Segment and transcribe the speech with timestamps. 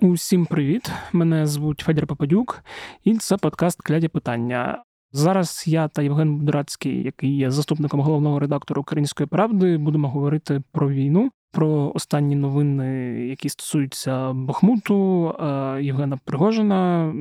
[0.00, 0.92] Усім привіт!
[1.12, 2.64] Мене звуть Федір Попадюк,
[3.04, 4.82] і це подкаст Кляді питання.
[5.12, 10.88] Зараз я та Євген Будрацький, який є заступником головного редактора Української правди, будемо говорити про
[10.88, 12.86] війну про останні новини,
[13.28, 17.12] які стосуються Бахмуту, е, Євгена Пригожина,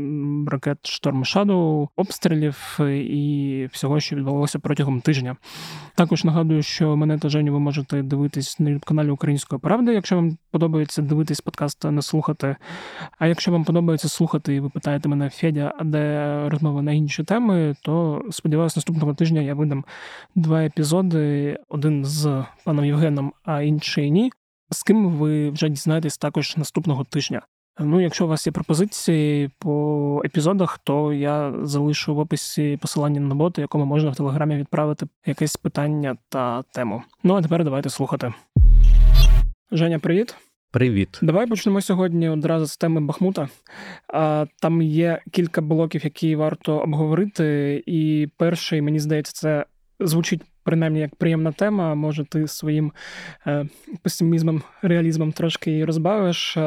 [0.47, 5.35] ракет Шторм Шадоу, обстрілів і всього, що відбувалося протягом тижня.
[5.95, 10.37] Також нагадую, що мене та Женю ви можете дивитись на каналі Української правди, якщо вам
[10.51, 12.55] подобається дивитись подкаст, а не слухати.
[13.19, 17.75] А якщо вам подобається слухати, і ви питаєте мене Федя, де розмови на інші теми,
[17.81, 19.85] то сподіваюся, наступного тижня я видам
[20.35, 24.26] два епізоди: один з паном Євгеном, а інший ні.
[24.69, 27.41] З ким ви вже дізнаєтесь також наступного тижня.
[27.79, 33.35] Ну, якщо у вас є пропозиції по епізодах, то я залишу в описі посилання на
[33.35, 37.03] боту, якому можна в телеграмі відправити якесь питання та тему.
[37.23, 38.33] Ну а тепер давайте слухати.
[39.71, 40.35] Женя, привіт.
[40.71, 41.19] Привіт.
[41.21, 43.49] Давай почнемо сьогодні одразу з теми Бахмута.
[44.61, 47.83] Там є кілька блоків, які варто обговорити.
[47.85, 49.65] І перший, мені здається, це
[49.99, 51.95] звучить принаймні як приємна тема.
[51.95, 52.91] Може, ти своїм
[53.47, 53.65] е,
[54.01, 56.57] песимізмом, реалізмом трошки її розбавиш.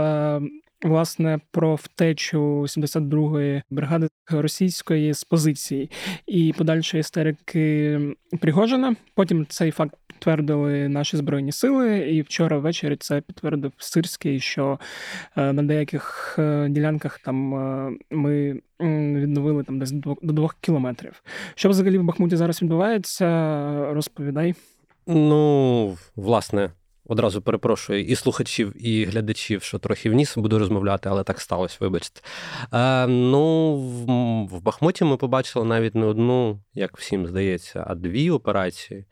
[0.82, 5.90] Власне, про втечу 72-ї бригади російської з позиції
[6.26, 8.00] і подальшої істерики
[8.40, 8.96] Пригожина.
[9.14, 14.78] Потім цей факт підтвердили наші збройні сили, і вчора ввечері це підтвердив Сирський, що
[15.36, 18.60] е, на деяких е, ділянках там е, ми
[19.20, 21.22] відновили там десь до двох кілометрів.
[21.54, 23.26] Що взагалі в Бахмуті зараз відбувається?
[23.92, 24.54] Розповідай.
[25.06, 26.70] Ну, власне,
[27.10, 32.20] одразу перепрошую і слухачів, і глядачів, що трохи вніс буду розмовляти, але так сталося, вибачте.
[32.72, 38.30] Е, Ну, в, в Бахмуті ми побачили навіть не одну, як всім здається, а дві
[38.30, 39.04] операції.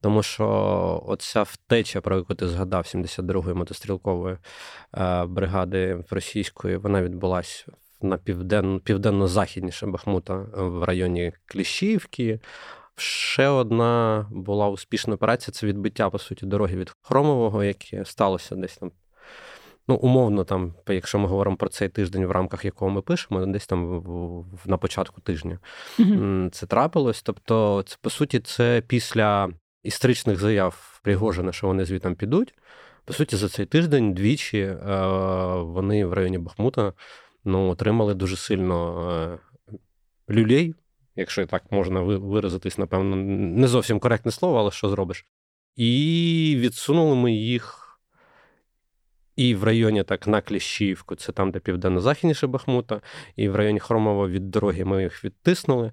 [0.00, 4.36] Тому що оця втеча, про яку ти згадав, 72-ї мотострілкової
[4.94, 7.64] е, бригади російської, вона відбулася
[8.02, 12.40] на південно, південно-західніше Бахмута в районі Кліщівки.
[12.96, 18.76] Ще одна була успішна операція це відбиття, по суті, дороги від Хромового, яке сталося десь
[18.76, 18.92] там.
[19.88, 23.66] Ну, умовно, там, якщо ми говоримо про цей тиждень, в рамках якого ми пишемо, десь
[23.66, 24.04] там
[24.64, 25.58] на початку тижня
[25.98, 26.50] mm-hmm.
[26.50, 27.22] це трапилось.
[27.22, 29.48] Тобто, це по суті, це після
[29.82, 32.54] історичних заяв Пригожина, що вони звітом підуть.
[33.04, 34.76] По суті, за цей тиждень двічі е,
[35.56, 36.92] вони в районі Бахмута
[37.44, 39.38] ну, отримали дуже сильно е,
[40.30, 40.74] люлей,
[41.16, 45.26] якщо так можна виразитись, напевно, не зовсім коректне слово, але що зробиш.
[45.76, 47.84] І відсунули ми їх
[49.36, 53.00] і в районі так на Кліщівку, це там, де південно-західніше Бахмута,
[53.36, 55.92] і в районі Хромова від дороги ми їх відтиснули.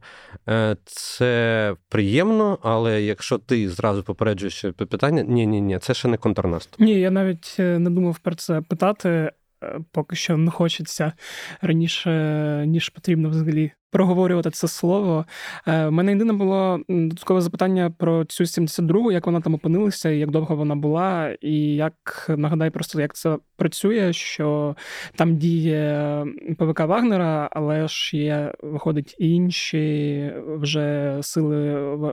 [0.49, 6.17] Е, це приємно, але якщо ти зразу попереджуєш питання, ні, ні, ні, це ще не
[6.17, 6.79] контрнаступ.
[6.79, 9.31] Ні, я навіть е, не думав про це питати.
[9.63, 11.13] Е, поки що не хочеться
[11.61, 15.25] раніше, ніж потрібно взагалі проговорювати це слово.
[15.67, 20.31] У е, мене єдине було додаткове запитання про цю 72-гу, як вона там опинилася, як
[20.31, 24.75] довго вона була, і як нагадай, просто як це працює, що
[25.15, 26.25] там діє
[26.57, 31.57] ПВК Вагнера, але ж є, виходить, інші вже сили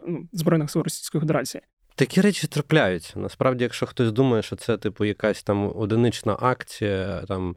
[0.07, 1.63] ну, Збройних сил Російської Федерації.
[1.99, 3.13] Такі речі трапляються.
[3.17, 7.57] Насправді, якщо хтось думає, що це типу якась там одинична акція, там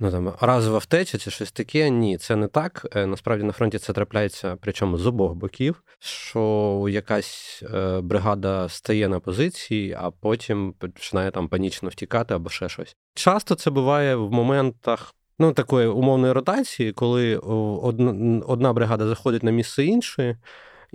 [0.00, 2.86] ну там разова втеча чи щось таке, ні, це не так.
[2.96, 9.08] Е, насправді на фронті це трапляється, причому з обох боків, що якась е, бригада стає
[9.08, 12.96] на позиції, а потім починає там панічно втікати або ще щось.
[13.14, 15.14] Часто це буває в моментах.
[15.38, 20.36] Ну, такої умовної ротації, коли одна одна бригада заходить на місце іншої,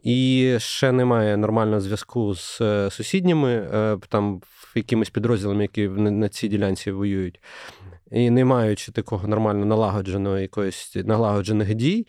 [0.04, 4.42] і ще немає нормального зв'язку з е, сусідніми, е, там
[4.76, 7.42] якимись підрозділами, які на цій ділянці воюють.
[8.12, 12.08] І не маючи такого нормально налагодженого якоїсь налагоджених дій,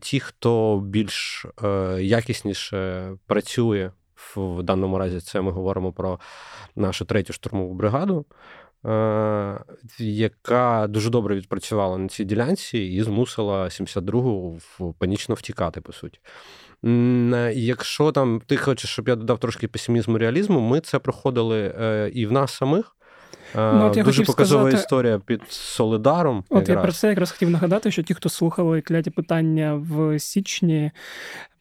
[0.00, 3.90] ті, хто більш е, якісніше працює
[4.36, 6.20] в даному разі, це ми говоримо про
[6.76, 8.26] нашу третю штурмову бригаду.
[9.98, 14.58] Яка дуже добре відпрацювала на цій ділянці і змусила 72-гу
[14.98, 16.20] панічно втікати, по суті.
[16.86, 22.10] Е, якщо там ти хочеш, щоб я додав трошки песимізму реалізму, ми це проходили е,
[22.14, 22.96] і в нас самих.
[23.56, 24.82] Е, ну, от я Дуже показова сказати...
[24.82, 26.44] історія під Солидаром.
[26.48, 26.76] От якраз.
[26.76, 30.90] я про це якраз хотів нагадати, що ті, хто слухали кляті питання в січні,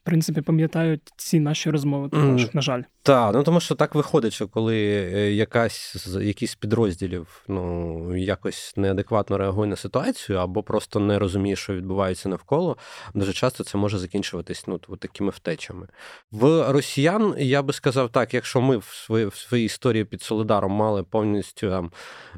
[0.03, 2.09] принципі пам'ятають ці наші розмови.
[2.09, 2.55] Також, mm.
[2.55, 7.43] на жаль, так, ну тому що так виходить, що коли е, якась з якісь підрозділів
[7.47, 12.77] ну якось неадекватно реагує на ситуацію, або просто не розуміє, що відбувається навколо,
[13.13, 15.87] дуже часто це може закінчуватись ну такими втечами.
[16.31, 20.71] В росіян я би сказав так, якщо ми в своїй в своїй історії під Солидаром
[20.71, 21.91] мали повністю там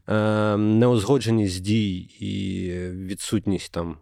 [0.07, 3.97] е, неузгодженість дій і відсутність там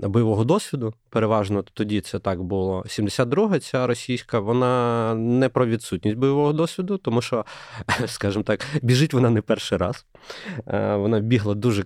[0.00, 0.94] бойового досвіду.
[1.10, 2.82] Переважно тоді це так було.
[2.82, 7.44] 72-га ця російська, вона не про відсутність бойового досвіду, тому що,
[8.06, 10.06] скажімо так, біжить вона не перший раз.
[10.66, 11.84] Е, вона бігла дуже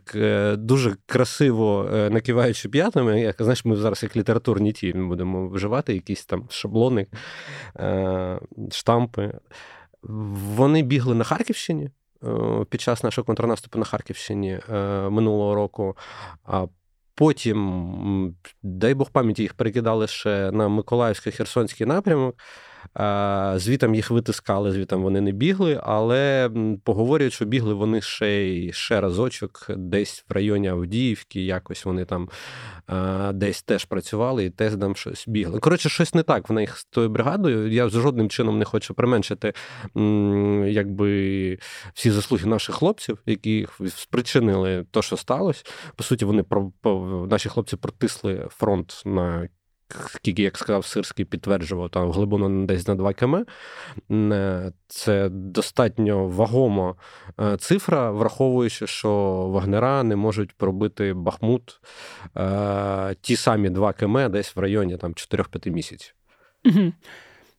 [0.57, 3.21] дуже красиво е, накиваючи п'ятами.
[3.21, 7.07] Як знаєш, ми зараз як літературні ті будемо вживати якісь там шаблони,
[8.71, 9.33] штампи.
[10.57, 11.91] Вони бігли на Харківщині.
[12.27, 14.75] Е, під час нашого контрнаступу на Харківщині е,
[15.11, 15.97] минулого року.
[16.45, 16.67] А
[17.15, 22.37] потім, дай Бог пам'яті, їх перекидали ще на Миколаївсько-Херсонський напрямок.
[23.57, 26.51] Звітом їх витискали, звітом вони не бігли, але
[26.85, 32.29] поговорюють, що бігли вони ще ще разочок, десь в районі Авдіївки, якось вони там
[33.35, 35.61] десь теж працювали і теж там щось бігли.
[35.61, 37.73] Коротше, щось не так в них з тою бригадою.
[37.73, 39.53] Я жодним чином не хочу применшити
[40.67, 41.59] якби
[41.95, 45.65] всі заслуги наших хлопців, які спричинили те, що сталося.
[45.97, 46.45] По суті, вони
[47.29, 49.49] наші хлопці протисли фронт на
[49.89, 53.37] скільки, як сказав, Сирський підтверджував, там глибину десь на 2 км.
[54.13, 56.95] Е, це достатньо вагома
[57.41, 59.11] е, цифра, враховуючи, що
[59.53, 61.81] вагнера не можуть пробити Бахмут
[62.37, 66.15] е, ті самі 2 км десь в районі там 4-5 місяців.
[66.65, 66.75] Так,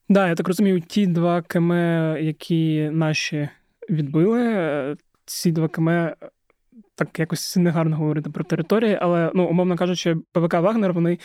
[0.10, 1.74] да, я так розумію, ті 2 км,
[2.20, 3.50] які наші
[3.90, 5.90] відбили, ці 2 км
[6.96, 11.20] так якось негарно говорити про території, але ну умовно кажучи, ПВК Вагнер вони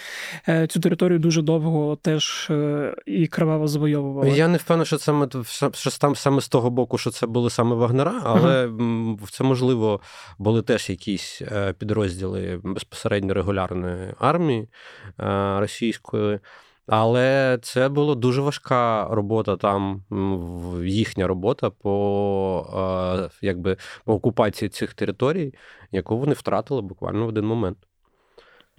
[0.49, 4.31] е, цю територію дуже довго теж е, і криваво завойовували.
[4.31, 5.29] Я не впевнений, що саме
[5.73, 9.17] що там саме з того боку, що це були саме Вагнера, але ага.
[9.31, 10.01] це можливо
[10.39, 14.69] були теж якісь е, підрозділи безпосередньо регулярної армії
[15.59, 16.39] російської.
[16.91, 20.03] Але це була дуже важка робота там,
[20.85, 25.55] їхня робота по якби, по окупації цих територій,
[25.93, 27.79] яку вони втратили буквально в один момент.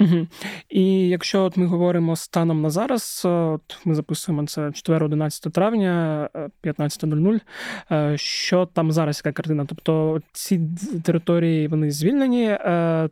[0.01, 0.27] Угу.
[0.69, 6.29] І якщо от ми говоримо станом на зараз, от ми записуємо це 4-11 травня,
[6.63, 7.39] 15.00,
[7.89, 9.65] е, е, що там зараз яка картина?
[9.65, 10.61] Тобто ці
[11.03, 13.09] території вони звільнені, е,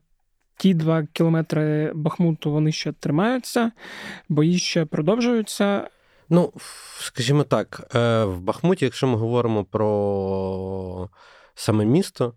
[0.59, 3.71] ті два кілометри Бахмуту вони ще тримаються,
[4.29, 5.89] бої ще продовжуються.
[6.29, 6.53] Ну,
[6.99, 11.09] скажімо так, е, в Бахмуті, якщо ми говоримо про
[11.55, 12.33] саме місто,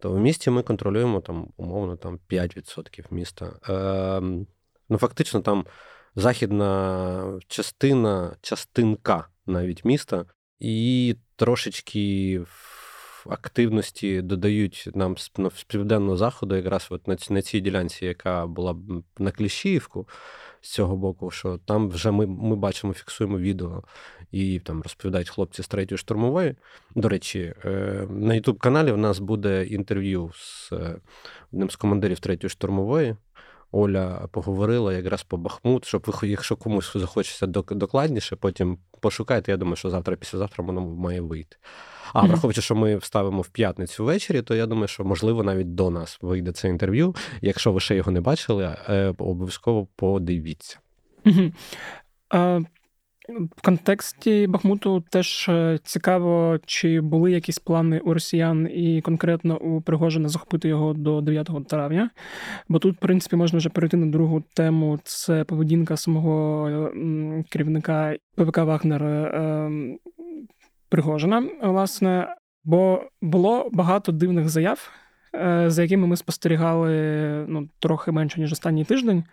[0.00, 3.52] то в місті ми контролюємо там, умовно там 5% міста.
[3.68, 4.46] Ем,
[4.88, 5.66] ну, фактично, там
[6.14, 10.24] західна частина, частинка навіть міста,
[10.58, 12.40] і трошечки
[13.30, 18.76] активності додають нам ну, з південного заходу, якраз от на, цій ділянці, яка була
[19.18, 20.08] на Кліщіївку
[20.60, 23.82] з цього боку, що там вже ми ми бачимо, фіксуємо відео
[24.32, 26.54] і там розповідають хлопці з третьої штурмової.
[26.94, 27.70] До речі, е,
[28.10, 30.96] на youtube каналі в нас буде інтерв'ю з е,
[31.52, 33.16] одним з командирів третьої штурмової.
[33.72, 39.52] Оля поговорила якраз по Бахмут, щоб ви, якщо комусь захочеться докладніше, потім пошукайте.
[39.52, 41.56] Я думаю, що завтра, післязавтра воно має вийти.
[42.12, 42.28] А mm-hmm.
[42.28, 46.18] враховуючи, що ми вставимо в п'ятницю ввечері, то я думаю, що можливо навіть до нас
[46.22, 47.14] вийде це інтерв'ю.
[47.40, 50.78] Якщо ви ще його не бачили, е, обов'язково подивіться.
[51.24, 51.52] Mm-hmm.
[53.28, 59.80] В контексті Бахмуту теж е, цікаво, чи були якісь плани у росіян і конкретно у
[59.80, 62.10] Пригожина захопити його до 9 травня.
[62.68, 66.70] Бо тут, в принципі, можна вже перейти на другу тему: це поведінка самого
[67.48, 69.98] керівника ПВК Вагнер ем,
[70.88, 74.90] Пригожина, власне, бо було багато дивних заяв,
[75.34, 76.90] е, за якими ми спостерігали
[77.48, 79.24] ну, трохи менше, ніж останній тиждень.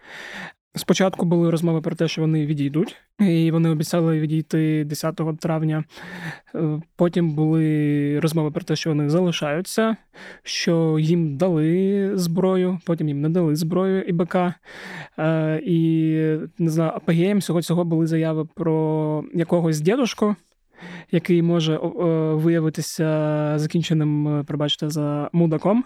[0.75, 5.83] Спочатку були розмови про те, що вони відійдуть, і вони обіцяли відійти 10 травня.
[6.55, 9.95] Е, потім були розмови про те, що вони залишаються,
[10.43, 14.35] що їм дали зброю, потім їм не дали зброю і БК.
[15.19, 16.13] Е, і
[16.57, 20.35] не знаю, апогеєм всього цього були заяви про якогось дідушку,
[21.11, 21.79] який може
[22.33, 25.83] виявитися закінченим, е, пробачте, за мудаком.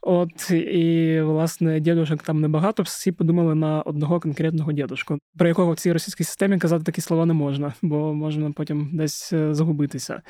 [0.00, 2.82] От і власне дідушок там небагато.
[2.82, 7.26] Всі подумали на одного конкретного дідушку, про якого в цій російській системі казати такі слова
[7.26, 10.22] не можна, бо можна потім десь е, загубитися.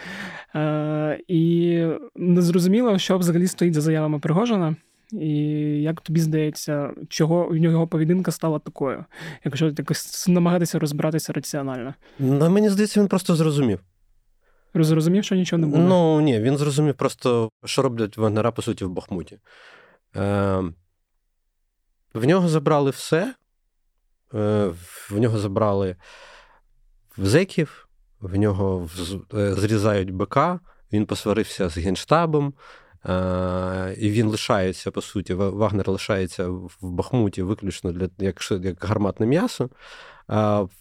[0.54, 4.76] Е, І незрозуміло, що взагалі стоїть за заявами Пригожина.
[5.12, 5.28] І
[5.82, 9.04] як тобі здається, чого в нього поведінка стала такою,
[9.44, 11.94] якщо якось намагатися розбиратися раціонально?
[12.18, 13.80] Ну, Мені здається, він просто зрозумів.
[14.74, 15.82] Зрозумів, що нічого не буде?
[15.82, 19.38] Ну ні, він зрозумів просто, що роблять вагнера, по суті, в Бахмуті.
[20.16, 20.62] Е,
[22.14, 23.34] В нього забрали все.
[24.34, 24.70] Е,
[25.10, 25.96] В нього забрали
[27.18, 27.88] зеків,
[28.20, 28.88] в нього
[29.34, 30.38] е, зрізають БК,
[30.92, 32.54] він посварився з Генштабом.
[33.96, 39.70] І він лишається, по суті, Вагнер лишається в Бахмуті виключно для як, як гарматне м'ясо,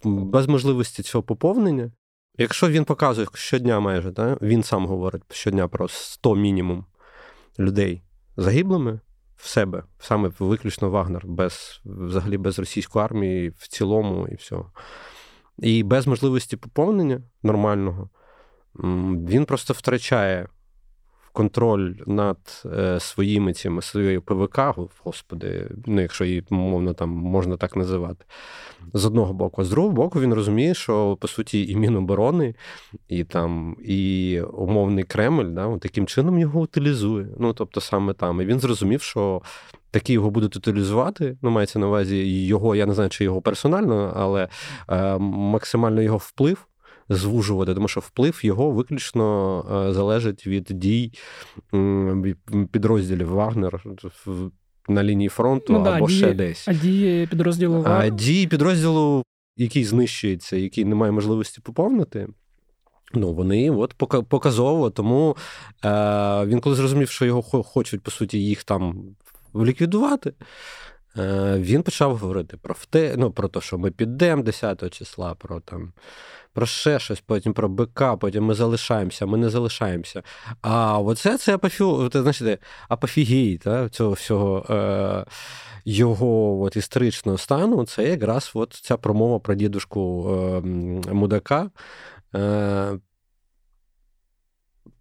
[0.03, 1.91] без можливості цього поповнення.
[2.37, 6.85] Якщо він показує щодня майже, да, він сам говорить щодня про 100 мінімум
[7.59, 8.03] людей
[8.37, 8.99] загиблими
[9.35, 14.71] в себе, саме виключно Вагнер, без, взагалі без російської армії в цілому і всього.
[15.57, 18.09] І без можливості поповнення нормального,
[19.29, 20.47] він просто втрачає
[21.33, 24.59] контроль над е, своїми цими своєю ПВК,
[25.03, 28.25] господи, ну якщо її мовно там можна так називати,
[28.93, 32.55] з одного боку, а з другого боку, він розуміє, що по суті і Міноборони,
[33.07, 37.27] і там і умовний Кремль, да, таким чином його утилізує.
[37.39, 38.41] Ну тобто саме там.
[38.41, 39.41] І він зрозумів, що.
[39.91, 44.13] Такі його будуть утилізувати, ну мається на увазі його, я не знаю, чи його персонально,
[44.15, 44.47] але
[44.89, 46.67] е, максимально його вплив
[47.15, 51.11] звужувати, тому що вплив його виключно е, залежить від дій
[52.71, 53.83] підрозділів Вагнер
[54.87, 56.67] на лінії фронту ну, або да, ще десь.
[56.67, 58.01] А дії підрозділу Вагнер?
[58.01, 59.23] А дії підрозділу,
[59.57, 62.27] який знищується, який не має можливості поповнити.
[63.13, 63.93] Ну, вони от
[64.29, 65.37] показово, тому
[65.85, 65.89] е,
[66.45, 69.15] він коли зрозумів, що його хочуть, по суті, їх там
[69.55, 70.33] ліквідувати,
[71.17, 75.59] е, він почав говорити про вте, ну, про те, що ми підемо 10 числа, про
[75.59, 75.93] там
[76.53, 80.23] про ще щось, потім про БК, потім ми залишаємося, ми не залишаємося.
[80.61, 81.83] А оце це апофі...
[82.13, 82.57] знаєте,
[82.89, 85.25] апофігій та, цього всього е,
[85.85, 90.61] його от, історичного стану, це якраз от ця промова про дідушку е,
[91.13, 91.69] Мудака.
[92.35, 92.99] Е,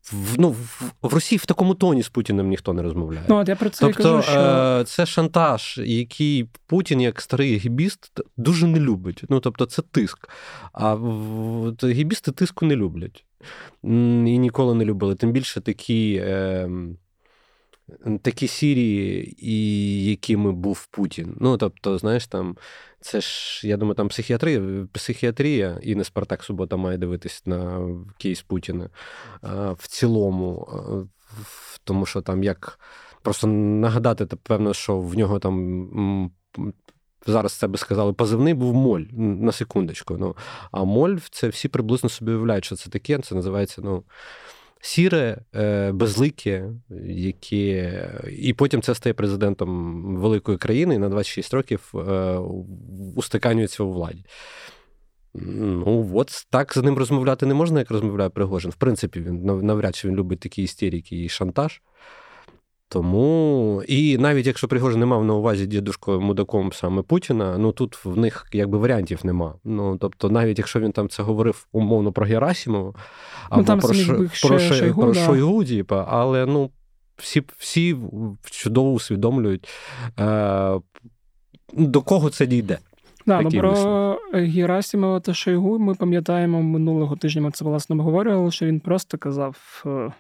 [0.03, 3.25] в, ну, в, в Росії в такому тоні з Путіним ніхто не розмовляє.
[3.29, 4.41] Ну, от я про це тобто, кажу, що...
[4.41, 9.23] е, це шантаж, який Путін, як старий гібіст, дуже не любить.
[9.29, 10.29] Ну, тобто, це тиск.
[10.73, 13.25] А в, гібісти тиску не люблять.
[13.83, 15.15] І ніколи не любили.
[15.15, 16.23] Тим більше такі.
[16.25, 16.71] Е,
[18.23, 21.37] Такі сірі, і якими був Путін.
[21.41, 22.57] Ну, тобто, знаєш, там
[23.01, 28.43] це ж, я думаю, там психіатрія, психіатрія, і не Спартак Субота має дивитись на кейс
[28.43, 28.91] Путіна
[29.79, 30.69] в цілому,
[31.85, 32.79] тому що там як
[33.23, 36.31] просто нагадати, певно, що в нього там.
[37.27, 40.17] Зараз це би сказали, позивний був моль на секундочку.
[40.19, 40.37] Ну,
[40.73, 43.19] А моль це всі приблизно собі уявляють, що це таке.
[43.19, 44.03] Це називається ну,
[44.85, 46.71] сіре, е, безлике,
[47.07, 48.09] яке
[48.39, 51.93] і потім це стає президентом великої країни і на 26 років
[53.17, 54.25] устиканюється у владі.
[55.35, 58.71] Ну, от так з ним розмовляти не можна, як розмовляє Пригожин.
[58.71, 61.81] В принципі, він навряд чи він любить такі істерики і шантаж.
[62.93, 68.05] Тому і навіть якщо Пригожин не мав на увазі дідушкою мудаком саме Путіна, ну тут
[68.05, 69.55] в них якби варіантів нема.
[69.65, 72.95] Ну тобто, навіть якщо він там це говорив умовно про Герасимова
[73.49, 74.13] або ну, там про, ш...
[74.43, 74.75] про, ш...
[74.75, 75.27] Шойгу, про да.
[75.27, 76.71] Шойгу, типа, але ну
[77.17, 77.97] всі всі
[78.45, 79.69] чудово усвідомлюють,
[80.21, 80.81] е...
[81.73, 82.79] до кого це дійде.
[83.27, 87.43] Да, ну Про Герасимова та Шойгу ми пам'ятаємо минулого тижня.
[87.43, 90.13] Ми це власне обговорювали, що він просто казав е,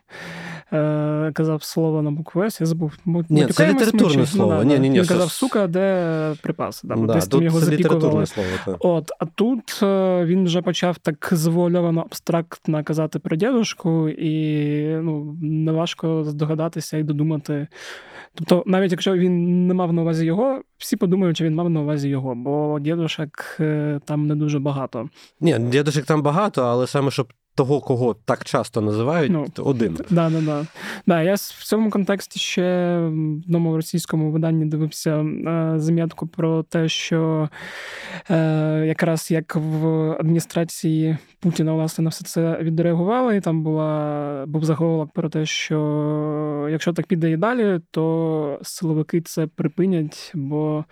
[0.73, 2.93] е, казав слово на букву С, я забув.
[3.29, 4.55] Ні, це літературне слово.
[4.55, 6.89] Ну, ні, ні, ні, Він казав, сука, де припаси.
[6.89, 8.49] Да, да, тут його це літературне слово.
[8.65, 8.77] Так.
[8.81, 15.37] От, А тут е, він вже почав так завуальовано абстрактно казати про дідушку, і ну,
[15.43, 17.67] неважко здогадатися і додумати.
[18.35, 21.81] Тобто, навіть якщо він не мав на увазі його, всі подумають, що він мав на
[21.81, 25.09] увазі його, бо дідушек е, там не дуже багато.
[25.41, 29.99] Ні, дідушек там багато, але саме щоб того, кого так часто називають, ну, один.
[30.11, 30.67] Да, да, да.
[31.07, 36.89] Да, Я в цьому контексті ще в одному російському виданні дивився е, замітку про те,
[36.89, 37.49] що
[38.31, 44.65] е, якраз як в адміністрації Путіна власне на все це відреагували, і там була був
[44.65, 50.85] заголовок про те, що якщо так піде і далі, то силовики це припинять, бо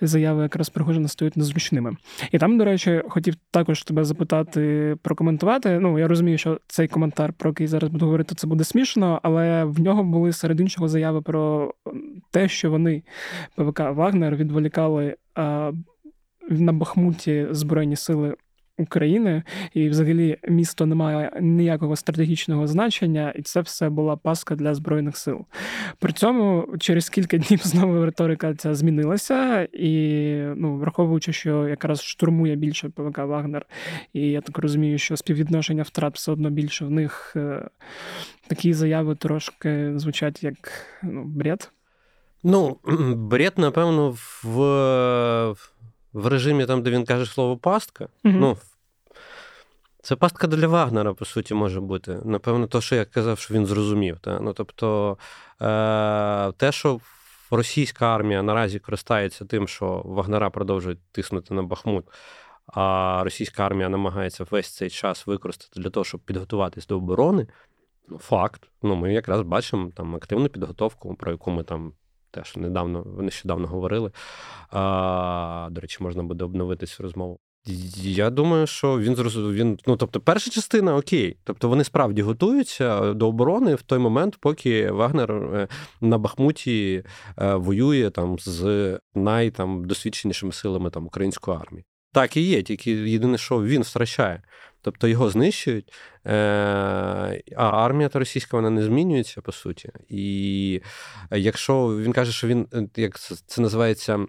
[0.00, 1.96] заяви якраз Пригожина стають незручними.
[2.32, 5.78] І там, до речі, хотів також тебе запитати прокоментувати.
[5.80, 9.64] Ну, я розумію, що цей коментар, про який зараз буду говорити, це буде смішно, але
[9.64, 11.74] в нього були серед іншого заяви про
[12.30, 13.02] те, що вони
[13.56, 15.16] ПВК Вагнер відволікали
[16.50, 18.34] на Бахмуті Збройні сили
[18.78, 19.42] України,
[19.74, 25.16] і взагалі місто не має ніякого стратегічного значення, і це все була паска для збройних
[25.16, 25.44] сил.
[25.98, 32.56] При цьому через кілька днів знову риторика ця змінилася, і ну, враховуючи, що якраз штурмує
[32.56, 33.66] більше ПВК Вагнер,
[34.12, 37.68] і я так розумію, що співвідношення втрат все одно більше в них е,
[38.46, 41.70] такі заяви трошки звучать як ну, бред.
[42.42, 42.76] Ну,
[43.16, 44.56] бред, напевно, в
[46.12, 48.04] в режимі, там, де він каже слово пастка.
[48.04, 48.56] mm ну,
[50.02, 52.18] Це пастка для Вагнера, по суті, може бути.
[52.24, 54.18] Напевно, то, що я казав, що він зрозумів.
[54.20, 54.40] Та?
[54.40, 55.18] Ну, Тобто,
[55.60, 57.00] е- те, що
[57.50, 62.04] російська армія наразі користається тим, що Вагнера продовжують тиснути на Бахмут,
[62.66, 67.46] а російська армія намагається весь цей час використати для того, щоб підготуватись до оборони.
[68.08, 68.70] Ну, факт.
[68.82, 71.92] Ну, Ми якраз бачимо там активну підготовку, про яку ми там
[72.32, 74.10] теж недавно нещодавно говорили.
[74.70, 77.38] А, До речі, можна буде обновити цю розмову.
[77.96, 79.52] Я думаю, що він зрозумів.
[79.52, 81.36] Він, ну тобто, перша частина окей.
[81.44, 85.68] Тобто вони справді готуються до оборони в той момент, поки Вагнер е,
[86.00, 87.04] на Бахмуті
[87.38, 91.84] е, воює там з найдосвідченішими силами там української армії.
[92.12, 94.42] Так і є, тільки єдине, що він втрачає.
[94.82, 95.92] Тобто його знищують,
[96.26, 96.32] е,
[97.56, 99.90] а армія та російська вона не змінюється по суті.
[100.08, 100.80] І
[101.30, 104.26] якщо він каже, що він як це називається.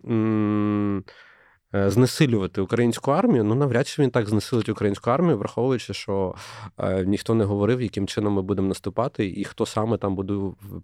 [1.76, 6.36] Е, знесилювати українську армію, ну навряд чи він так знесилить українську армію, враховуючи, що
[6.78, 10.34] е, ніхто не говорив, яким чином ми будемо наступати, і хто саме там буде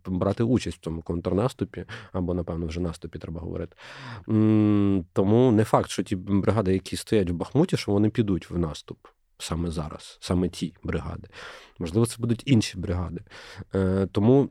[0.06, 3.76] брати участь в цьому контрнаступі, або, напевно, вже наступі треба говорити.
[4.30, 8.58] М- тому не факт, що ті бригади, які стоять в Бахмуті, що вони підуть в
[8.58, 8.98] наступ.
[9.40, 11.28] Саме зараз, саме ті бригади.
[11.80, 13.22] Можливо, це будуть інші бригади.
[13.76, 14.50] Е, Тому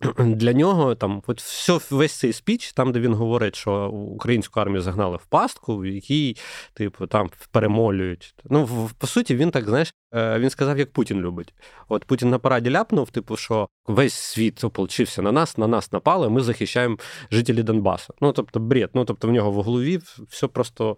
[0.18, 4.82] для нього там от все, весь цей спіч, там, де він говорить, що українську армію
[4.82, 6.36] загнали в пастку, в якій,
[6.74, 8.34] типу, там перемолюють.
[8.44, 11.54] Ну, по суті, він так, знаєш, він сказав, як Путін любить.
[11.88, 16.28] От Путін на параді ляпнув, типу, що весь світ ополчився на нас, на нас напали,
[16.28, 16.96] ми захищаємо
[17.30, 18.14] жителі Донбасу.
[18.20, 18.90] Ну, тобто, бред.
[18.94, 20.96] Ну, тобто, в нього в голові все просто,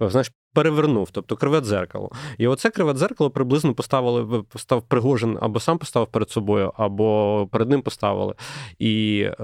[0.00, 2.10] знаєш, перевернув, тобто криве дзеркало.
[2.38, 7.70] І оце криве дзеркало приблизно поставили, постав Пригожин або сам поставив перед собою, або перед
[7.70, 8.34] ним поставили.
[8.78, 9.34] І е,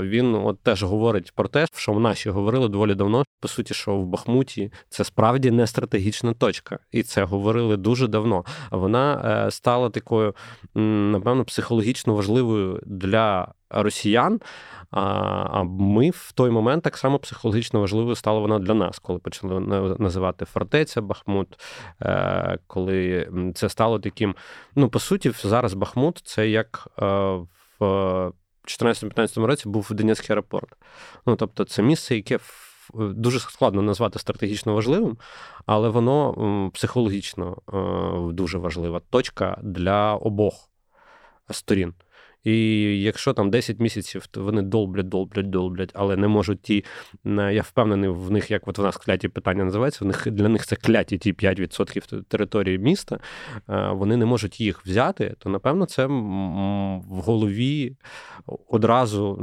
[0.00, 3.24] він от теж говорить про те, що в наші говорили доволі давно.
[3.40, 8.27] По суті, що в Бахмуті це справді не стратегічна точка, і це говорили дуже давно.
[8.70, 10.34] А вона е, стала такою,
[10.74, 14.40] напевно, психологічно важливою для росіян.
[14.90, 19.60] А ми в той момент так само психологічно важливою стала вона для нас, коли почали
[19.98, 21.60] називати фортеця Бахмут,
[22.02, 24.34] е, коли це стало таким.
[24.76, 27.04] Ну, по суті, зараз Бахмут це як е,
[27.80, 28.32] в
[28.68, 30.68] 2014-2015 році був Донецький аеропорт.
[31.26, 32.38] Ну, тобто, це місце, яке
[32.94, 35.18] Дуже складно назвати стратегічно важливим,
[35.66, 40.70] але воно психологічно е, дуже важлива точка для обох
[41.50, 41.94] сторін.
[42.44, 46.84] І якщо там 10 місяців то вони долблять, долблять, долблять, але не можуть ті,
[47.24, 50.66] я впевнений, в них, як от в нас кляті питання називається, в них для них
[50.66, 53.18] це кляті ті 5% території міста,
[53.90, 57.96] вони не можуть їх взяти, то напевно це в голові
[58.68, 59.38] одразу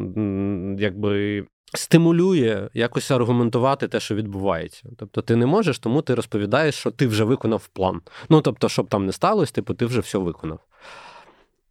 [0.80, 1.46] якби.
[1.78, 4.84] Стимулює якось аргументувати те, що відбувається.
[4.98, 8.02] Тобто ти не можеш, тому ти розповідаєш, що ти вже виконав план.
[8.30, 10.60] Ну тобто, щоб там не сталося, типу, ти вже все виконав.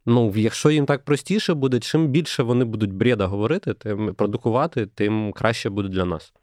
[0.05, 5.33] Ну, якщо їм так простіше буде, чим більше вони будуть бреда говорити, тим продукувати, тим
[5.33, 6.33] краще буде для нас.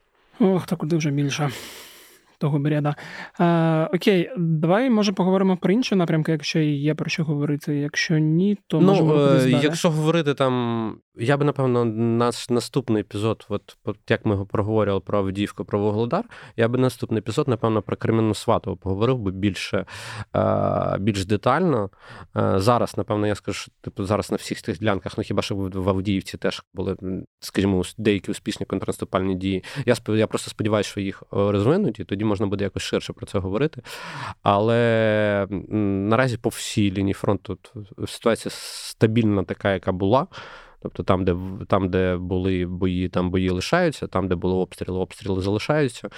[0.41, 1.51] Ох, та куди вже більше
[2.43, 2.95] того бреда.
[3.39, 7.77] А, Окей, давай може поговоримо про інші напрямки, якщо є про що говорити.
[7.77, 13.47] Якщо ні, то ну, можемо е, якщо говорити там, я би напевно наш наступний епізод,
[13.49, 13.77] от,
[14.09, 16.25] як ми проговорювали про Авдіївку, про Вогледар,
[16.57, 19.87] я би наступний епізод, напевно, про Кременну Сватову поговорив би більше
[20.37, 21.91] е, більш детально.
[22.37, 25.55] Е, зараз, напевно, я скажу, що типу зараз на всіх тих ділянках, ну хіба що
[25.55, 26.97] в Авдіївці теж були,
[27.41, 29.65] скажімо, деякі успішні контрнаступальні дії.
[29.87, 33.39] Я я просто сподіваюся, що їх розвинуть, і тоді можна буде якось ширше про це
[33.39, 33.83] говорити.
[34.43, 35.47] Але
[36.11, 37.59] наразі по всій лінії фронту
[38.07, 40.27] ситуація стабільна, така, яка була.
[40.83, 41.37] Тобто там, де
[41.69, 46.09] там, де були бої, там бої лишаються, там, де були обстріли, обстріли залишаються.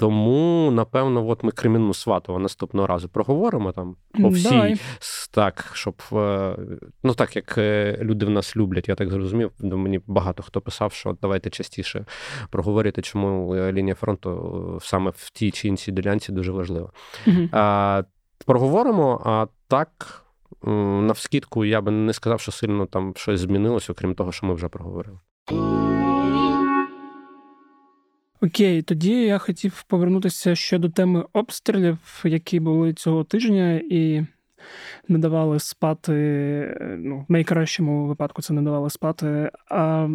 [0.00, 4.76] Тому, напевно, от ми Кремінну Сватова наступного разу проговоримо там по всій, Давай.
[5.30, 6.56] так, щоб е,
[7.02, 9.50] ну так як е, люди в нас люблять, я так зрозумів.
[9.60, 12.04] Мені багато хто писав, що давайте частіше
[12.50, 16.90] проговорити, чому е, лінія фронту саме в тій чи іншій ділянці дуже важлива.
[17.26, 17.48] Угу.
[17.52, 18.02] А,
[18.46, 20.24] Проговоримо, а так.
[21.02, 24.68] Навскідку я би не сказав, що сильно там щось змінилось, окрім того, що ми вже
[24.68, 25.18] проговорили.
[28.42, 34.26] Окей, тоді я хотів повернутися ще до теми обстрілів, які були цього тижня, і
[35.08, 36.12] не давали спати.
[36.98, 39.50] Ну, в найкращому випадку це не давали спати.
[39.70, 40.08] А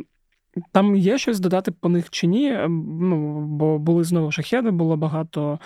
[0.71, 2.51] там є щось додати по них чи ні?
[2.53, 5.59] Ем, ну, Бо були знову шахеди, було багато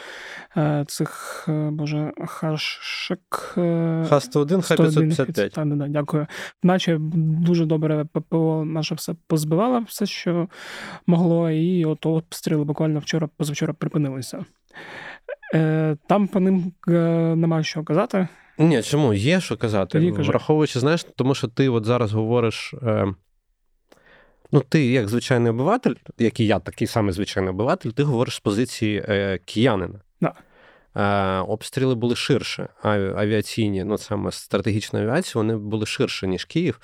[0.58, 3.54] е, цих, е, боже, хашек.
[3.58, 5.50] Е, Х-101, Х-555.
[5.50, 6.28] Так, да, дякую.
[6.64, 10.48] Наче дуже добре ППО наше все позбивало, все, що
[11.08, 14.46] могло, і от обстріли буквально вчора, позавчора припинилися.
[15.56, 16.92] Е, Там по ним е,
[17.36, 18.28] немає що казати.
[18.58, 19.14] Ні, чому?
[19.14, 20.12] Є що казати.
[20.12, 22.74] Враховуючи, знаєш, тому що ти от зараз говориш.
[22.84, 23.14] Е...
[24.52, 28.40] Ну, ти, як звичайний обиватель, як і я, такий самий звичайний обиватель, ти говориш з
[28.40, 30.02] позиції е, киянина.
[30.22, 30.34] Да.
[30.96, 32.70] Е, обстріли були ширше.
[32.84, 36.80] Авіаційні, ну саме стратегічна авіація, вони були ширше, ніж Київ.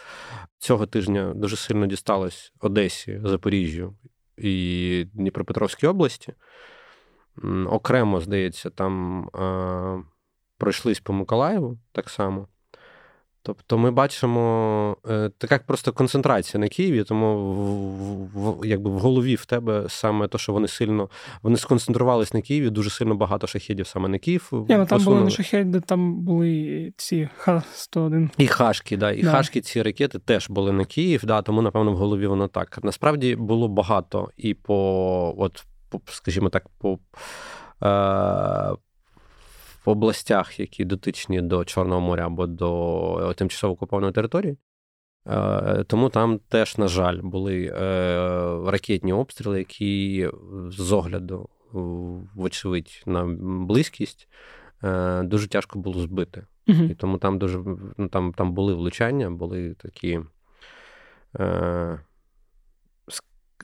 [0.57, 3.95] Цього тижня дуже сильно дісталось Одесі, Запоріжжю
[4.37, 6.33] і Дніпропетровській області.
[7.67, 10.03] Окремо, здається, там е,
[10.57, 12.47] пройшлись по Миколаєву так само.
[13.45, 19.35] Тобто ми бачимо е, така просто концентрація на Києві, тому в, в, якби в голові
[19.35, 21.09] в тебе саме те, що вони сильно
[21.41, 24.49] вони сконцентрувались на Києві, дуже сильно багато шахедів саме на Київ.
[24.51, 28.29] Ні, ну, Там були не шахеди, там були ці Х-101.
[28.37, 29.31] І Хашки, да, і да.
[29.31, 32.79] Хашки ці ракети теж були на Київ, да, тому, напевно, в голові воно так.
[32.83, 36.99] Насправді було багато і по, от, по скажімо так, по.
[39.85, 44.57] Е, в областях, які дотичні до Чорного моря або до тимчасово окупованої території.
[45.27, 47.71] Е, тому там теж, на жаль, були е,
[48.71, 50.29] ракетні обстріли, які
[50.69, 51.49] з огляду,
[52.35, 53.25] вочевидь, на
[53.65, 54.27] близькість
[54.83, 56.45] е, дуже тяжко було збити.
[56.67, 56.83] Угу.
[56.83, 57.59] І тому там дуже
[57.97, 60.19] ну, там, там були влучання, були такі,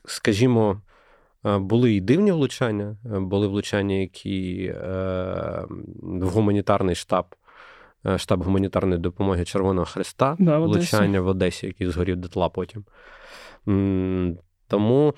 [0.06, 0.91] скажімо, Е,
[1.44, 5.66] були і дивні влучання, е, були влучання, які е,
[6.02, 7.36] в гуманітарний штаб,
[8.18, 12.86] штаб гуманітарної допомоги Червоного Христа, да, в влучання в Одесі, який згорів дотла потім.
[14.68, 15.14] Тому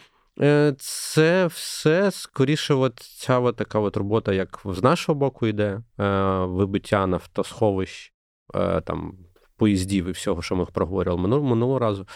[0.77, 5.81] це все скоріше, от ця от така от робота, як з нашого боку йде,
[6.47, 8.13] вибиття нафтосховищ,
[8.83, 9.17] там
[9.57, 12.07] поїздів і всього, що ми проговорювали минулого, разу.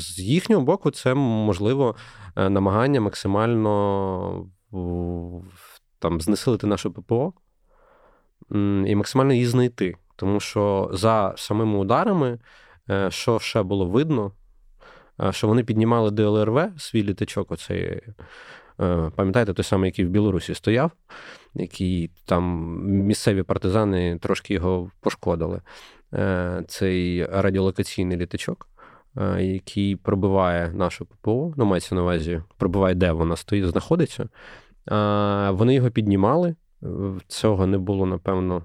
[0.00, 1.96] З їхнього боку, це можливо
[2.36, 4.46] е, намагання максимально
[5.98, 7.32] там знесилити наше ППО
[8.86, 9.96] і максимально її знайти.
[10.16, 12.38] Тому що за самими ударами,
[12.90, 14.32] е, що ще було видно,
[15.20, 18.00] е, що вони піднімали ДЛРВ, свій літачок, оцей,
[19.16, 20.90] пам'ятаєте, той самий, який в Білорусі стояв
[21.54, 25.60] який там місцеві партизани трошки його пошкодили.
[26.14, 28.68] Е, цей радіолокаційний літачок,
[29.16, 34.28] е, який пробиває нашу ППО, ну мається на увазі, пробиває, де вона стоїть, знаходиться.
[35.50, 36.54] Вони його піднімали.
[37.26, 38.64] Цього не було, напевно,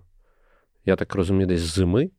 [0.85, 2.09] я так розумію, десь зими.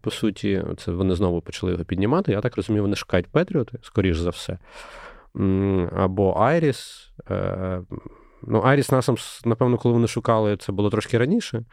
[0.00, 2.32] По суті, це вони знову почали його піднімати.
[2.32, 4.58] Я так розумію, вони шукають Петріоти, скоріш за все.
[5.96, 7.10] Або Айріс.
[7.30, 7.82] Е,
[8.42, 11.64] Ну, Айріс Насам, напевно, коли вони шукали, це було трошки раніше.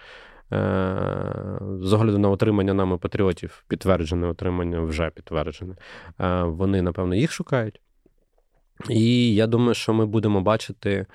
[0.54, 5.76] Е, з огляду на отримання нами патріотів, підтверджене отримання вже підтверджене.
[6.20, 7.82] Е, вони, напевно, їх шукають.
[8.90, 11.06] І я думаю, що ми будемо бачити,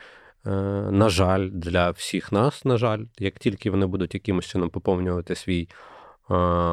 [0.90, 5.68] на жаль, для всіх нас, на жаль, як тільки вони будуть якимось чином поповнювати свій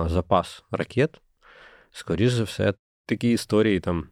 [0.06, 1.22] запас ракет,
[1.92, 2.74] скоріш за все,
[3.06, 4.08] такі історії, там,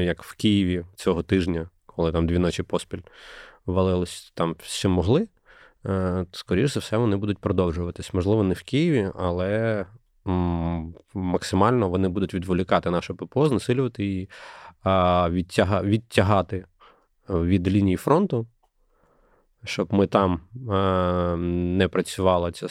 [0.00, 3.00] як в Києві цього тижня, коли там дві ночі поспіль
[3.66, 5.28] валились там що могли,
[5.86, 8.14] е, скоріш за все, вони будуть продовжуватись.
[8.14, 9.86] Можливо, не в Києві, але
[11.14, 14.28] максимально вони будуть відволікати наше ППО, знесилювати її,
[15.30, 16.64] відтяга, відтягати
[17.28, 18.46] від лінії фронту.
[19.64, 20.40] Щоб ми там
[20.70, 21.36] е,
[21.76, 22.66] не працювала ця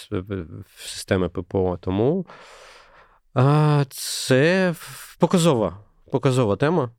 [0.76, 1.78] система ППО.
[1.82, 2.26] Тому
[3.38, 4.74] е, це
[5.20, 5.78] показова
[6.12, 6.90] показова тема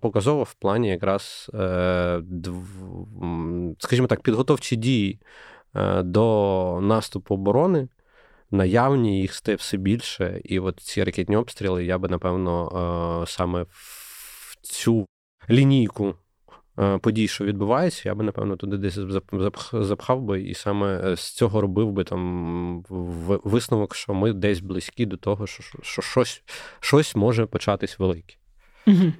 [0.00, 2.22] Показова в плані якраз, е,
[3.78, 5.20] скажімо так, підготовчі дії
[5.74, 7.88] е, до наступу оборони.
[8.50, 13.62] Наявні їх стає все більше, і от ці ракетні обстріли я би, напевно, е, саме
[13.62, 15.06] в цю
[15.50, 16.14] лінійку
[17.00, 18.98] подій, що відбувається, я би, напевно, туди десь
[19.72, 22.84] запхав би, і саме з цього робив би там
[23.44, 26.42] висновок, що ми десь близькі до того, що що щось,
[26.80, 28.34] щось може початись велике.
[28.86, 29.12] Угу.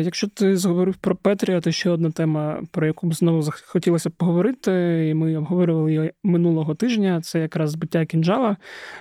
[0.00, 4.12] Якщо ти зговорив про Петрія, то ще одна тема, про яку б знову хотілося б
[4.12, 4.72] поговорити,
[5.10, 7.20] і ми обговорювали її минулого тижня.
[7.20, 8.56] Це якраз збиття кінжала.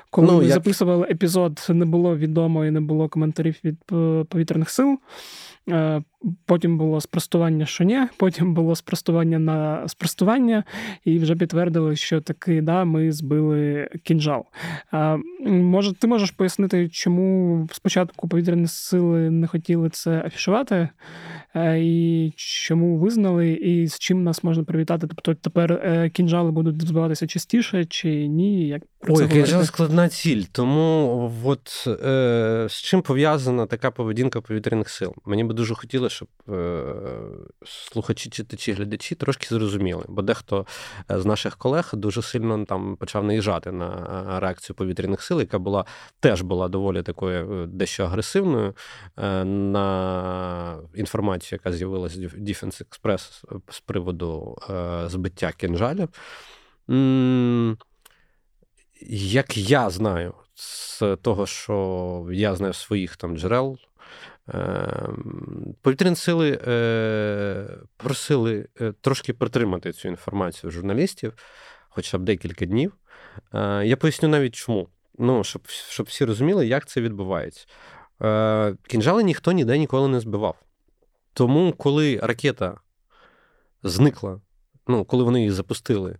[0.09, 0.53] Коли ну, ми як...
[0.53, 3.79] записували епізод, не було відомо і не було коментарів від
[4.29, 4.99] повітряних сил.
[5.69, 6.01] Е,
[6.45, 10.63] Потім було спростування, що ні, потім було спростування на спростування,
[11.03, 14.45] і вже підтвердили, що таки да, ми збили кінжал.
[15.45, 20.89] Може, ти можеш пояснити, чому спочатку повітряні сили не хотіли це афішувати,
[21.55, 25.07] і чому визнали, і з чим нас можна привітати?
[25.07, 28.67] Тобто тепер е, кінжали будуть збиватися частіше чи ні?
[28.67, 30.43] Як про Ой, кінжал складна ціль.
[30.51, 35.13] Тому от е, з чим пов'язана така поведінка повітряних сил?
[35.25, 36.83] Мені би дуже хотілося, щоб е,
[37.65, 40.65] слухачі, читачі, глядачі трошки зрозуміли, бо дехто
[41.11, 43.87] е, з наших колег дуже сильно там почав наїжджати на
[44.35, 45.85] е, реакцію повітряних сил, яка була
[46.19, 48.73] теж була доволі такою е, дещо агресивною
[49.45, 54.57] на інформацію, яка з'явилася в Defense Express з приводу
[55.07, 56.09] збиття кінжалів.
[59.09, 63.77] Як я знаю, з того, що я знаю своїх там джерел,
[64.53, 71.33] Ем, повітряні сили е, просили е, трошки притримати цю інформацію журналістів,
[71.89, 72.93] хоча б декілька днів.
[73.53, 74.89] Е, я поясню навіть чому.
[75.17, 77.65] Ну, Щоб щоб всі розуміли, як це відбувається.
[78.87, 80.55] Кінжали ніхто ніде ніколи не збивав.
[81.35, 82.77] Тому, коли ракета
[83.83, 84.41] зникла,
[84.87, 86.17] ну, коли вони її запустили,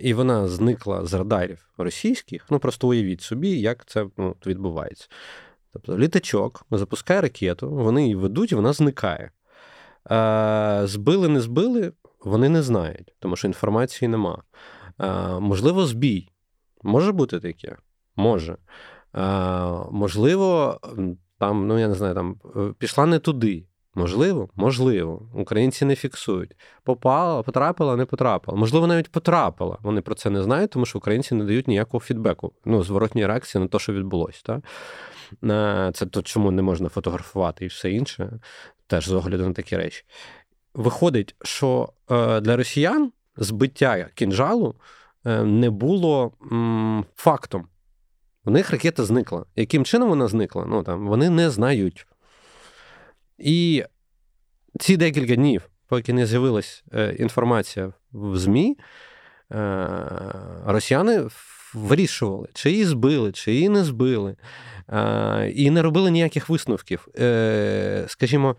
[0.00, 5.08] і вона зникла з радарів російських, ну просто уявіть собі, як це ну, відбувається.
[5.72, 9.30] Тобто літачок запускає ракету, вони її ведуть, і вона зникає.
[10.04, 11.92] А, Збили, не збили,
[12.24, 14.42] вони не знають, тому що інформації нема.
[14.98, 16.28] А, Можливо, збій.
[16.82, 17.76] Може бути таке?
[18.16, 18.56] Може.
[19.12, 20.80] А, Можливо,
[21.38, 23.64] там, ну я не знаю, там е, пішла не туди.
[23.98, 25.28] Можливо, можливо.
[25.34, 26.56] Українці не фіксують.
[26.84, 28.58] Попала, потрапила, не потрапила.
[28.58, 29.78] Можливо, навіть потрапила.
[29.82, 33.62] Вони про це не знають, тому що українці не дають ніякого фідбеку, ну, зворотньої реакції
[33.62, 34.42] на те, що відбулося.
[34.42, 34.60] Так?
[35.94, 38.40] Це то, чому не можна фотографувати і все інше,
[38.86, 40.04] теж з огляду на такі речі.
[40.74, 44.74] Виходить, що е, для росіян збиття кінжалу
[45.26, 46.32] е, не було
[47.16, 47.68] фактом.
[48.46, 49.44] У них ракета зникла.
[49.56, 50.64] Яким чином вона зникла?
[50.68, 52.06] Ну, там, Вони не знають.
[53.38, 53.84] І
[54.80, 58.76] ці декілька днів, поки не з'явилася е, інформація в ЗМІ,
[60.64, 61.28] росіяни
[61.74, 64.36] вирішували, чи її збили, чи її не збили,
[65.54, 67.08] і не робили ніяких висновків.
[67.18, 68.56] Е, скажімо,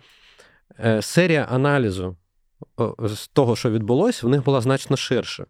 [0.80, 2.18] е, серія аналізу
[3.00, 5.46] з того, що відбулося, в них була значно ширша.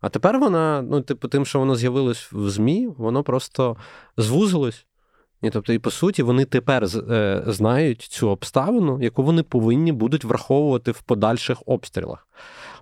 [0.00, 3.76] А тепер вона, ну, типу, тим, що воно з'явилось в ЗМІ, воно просто
[4.16, 4.86] звузилось.
[5.42, 10.24] І тобто, і по суті, вони тепер е, знають цю обставину, яку вони повинні будуть
[10.24, 12.28] враховувати в подальших обстрілах.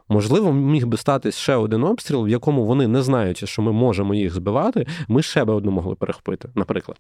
[0.09, 4.15] Можливо, міг би статись ще один обстріл, в якому вони, не знаючи, що ми можемо
[4.15, 6.99] їх збивати, ми ще би одну могли перехопити, наприклад.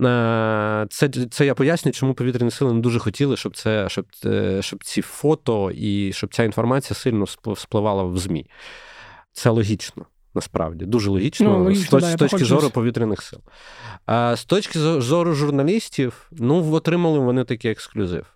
[0.00, 4.62] Е, це це я пояснюю, чому повітряні сили не дуже хотіли, щоб це, щоб, е,
[4.62, 8.46] щоб ці фото і щоб ця інформація сильно спливала в ЗМІ.
[9.32, 10.06] Це логічно.
[10.34, 13.40] Насправді дуже логічно, ну, логічно з, да, з точки зору повітряних сил.
[14.06, 18.26] А з точки зору журналістів, ну, отримали вони такий ексклюзив.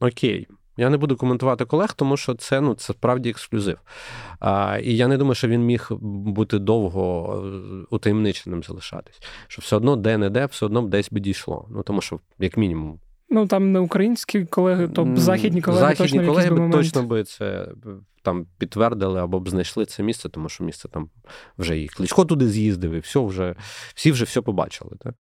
[0.00, 3.78] Окей, я не буду коментувати колег, тому що це ну, це справді ексклюзив.
[4.40, 9.20] А, І я не думаю, що він міг бути довго е, утаємниченим залишатись.
[9.48, 11.68] Що все одно де-не-де, все одно десь би дійшло.
[11.70, 13.00] Ну тому що, як мінімум.
[13.28, 17.68] Ну там не українські колеги, то західні колеги західні точно колеги би точно би це
[18.22, 21.10] там підтвердили або б знайшли це місце, тому що місце там
[21.58, 23.54] вже і Кличко туди з'їздив, і все вже
[23.94, 24.96] всі вже все побачили.
[25.00, 25.14] Так?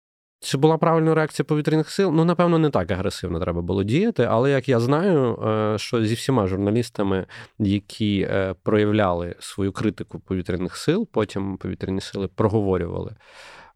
[0.43, 2.11] Чи була правильна реакція повітряних сил?
[2.13, 6.13] Ну, напевно, не так агресивно треба було діяти, але як я знаю, е, що зі
[6.13, 7.25] всіма журналістами,
[7.59, 13.15] які е, проявляли свою критику повітряних сил, потім повітряні сили проговорювали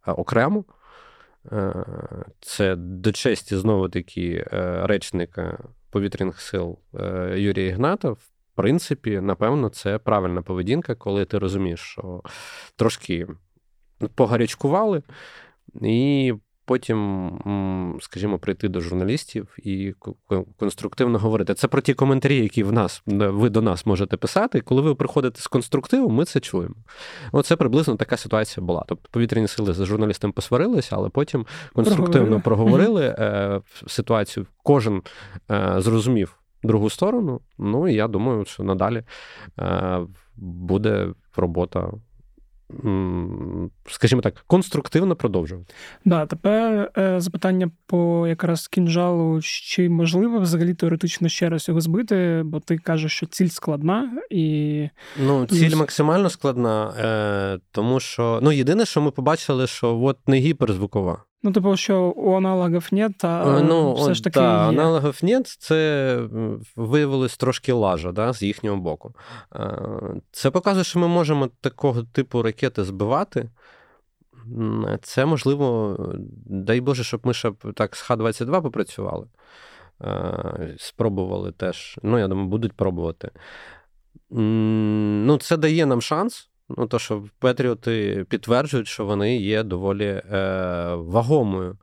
[0.08, 0.66] е, окремо.
[2.40, 4.48] Це до честі знову таки
[4.84, 6.80] речника повітряних сил
[7.36, 8.10] Юрія Ігната.
[8.10, 12.22] В принципі, напевно, це правильна поведінка, коли ти розумієш, що
[12.76, 13.28] трошки
[14.16, 15.02] погарячкували.
[15.82, 16.34] І
[16.68, 17.32] потім,
[18.02, 19.94] скажімо, прийти до журналістів і
[20.58, 21.54] конструктивно говорити.
[21.54, 24.62] Це про ті коментарі, які в нас ви до нас можете писати.
[24.62, 26.76] Коли ви приходите з конструктивом, ми це чуємо.
[27.32, 28.84] Оце приблизно така ситуація була.
[28.88, 34.46] Тобто повітряні сили з журналістом посварилися, але потім конструктивно проговорили е, ситуацію.
[34.64, 35.02] Кожен
[35.52, 37.42] е, зрозумів другу сторону.
[37.58, 39.04] Ну і я думаю, що надалі
[39.60, 40.00] е,
[40.38, 41.92] буде робота
[43.88, 45.74] скажімо так, конструктивно продовжувати.
[46.06, 52.42] Да, тепер е, запитання по якраз кінжалу, чи можливо взагалі теоретично ще раз його збити,
[52.46, 54.90] бо ти кажеш, що ціль складна і.
[55.26, 60.38] Ну, ціль максимально складна, е, тому що ну, єдине, що ми побачили, що от не
[60.38, 61.24] гіперзвукова.
[61.44, 64.40] Ну, типу, що у аналогів нет, а ну, все ж таки.
[64.40, 64.70] Да, є.
[64.70, 66.20] аналогів нет, це
[66.76, 69.16] виявилось трошки лажа да, з їхнього боку.
[70.32, 73.50] Це показує, що ми можемо такого типу ракети збивати.
[75.02, 75.98] Це можливо,
[76.46, 79.28] дай Боже, щоб ми ще так з Х-22 попрацювали.
[80.78, 82.00] Спробували теж.
[82.04, 83.32] Ну, я думаю, будуть пробувати.
[84.30, 86.50] Ну, Це дає нам шанс.
[86.70, 90.24] Ну, то, що Петріоти підтверджують, що вони є доволі е,
[90.96, 91.78] вагомою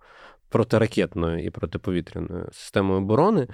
[0.48, 3.48] протиракетною і протиповітряною системою оборони.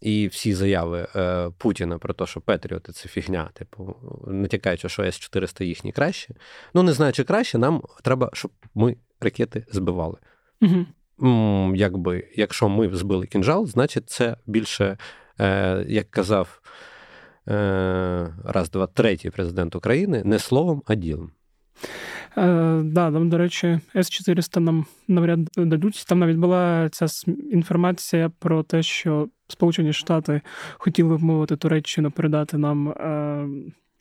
[0.00, 5.62] І всі заяви е, Путіна про те, що Петріоти це фігня, типу, натякаючи, що С-400
[5.62, 6.34] їхні краще.
[6.74, 10.16] Ну, не знаю, чи краще, нам треба, щоб ми ракети збивали.
[10.62, 10.86] Угу.
[11.22, 14.98] М, якби, Якщо ми збили кінжал, значить це більше,
[15.40, 16.60] е, як казав
[18.44, 21.30] раз, два, третій президент України не словом, а ділом.
[22.38, 26.04] Е, да, там, до речі, С-400 нам навряд дадуть.
[26.08, 27.06] Там навіть була ця
[27.52, 30.40] інформація про те, що Сполучені Штати
[30.78, 33.48] хотіли вмовити Туреччину передати нам е,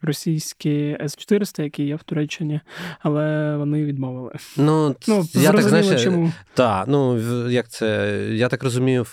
[0.02, 2.60] російські С-400, які є в Туреччині,
[3.00, 4.32] але вони відмовили.
[4.58, 6.32] Ну, ну я так знаєш, чому.
[6.54, 9.06] Так, ну як це, я так розумію.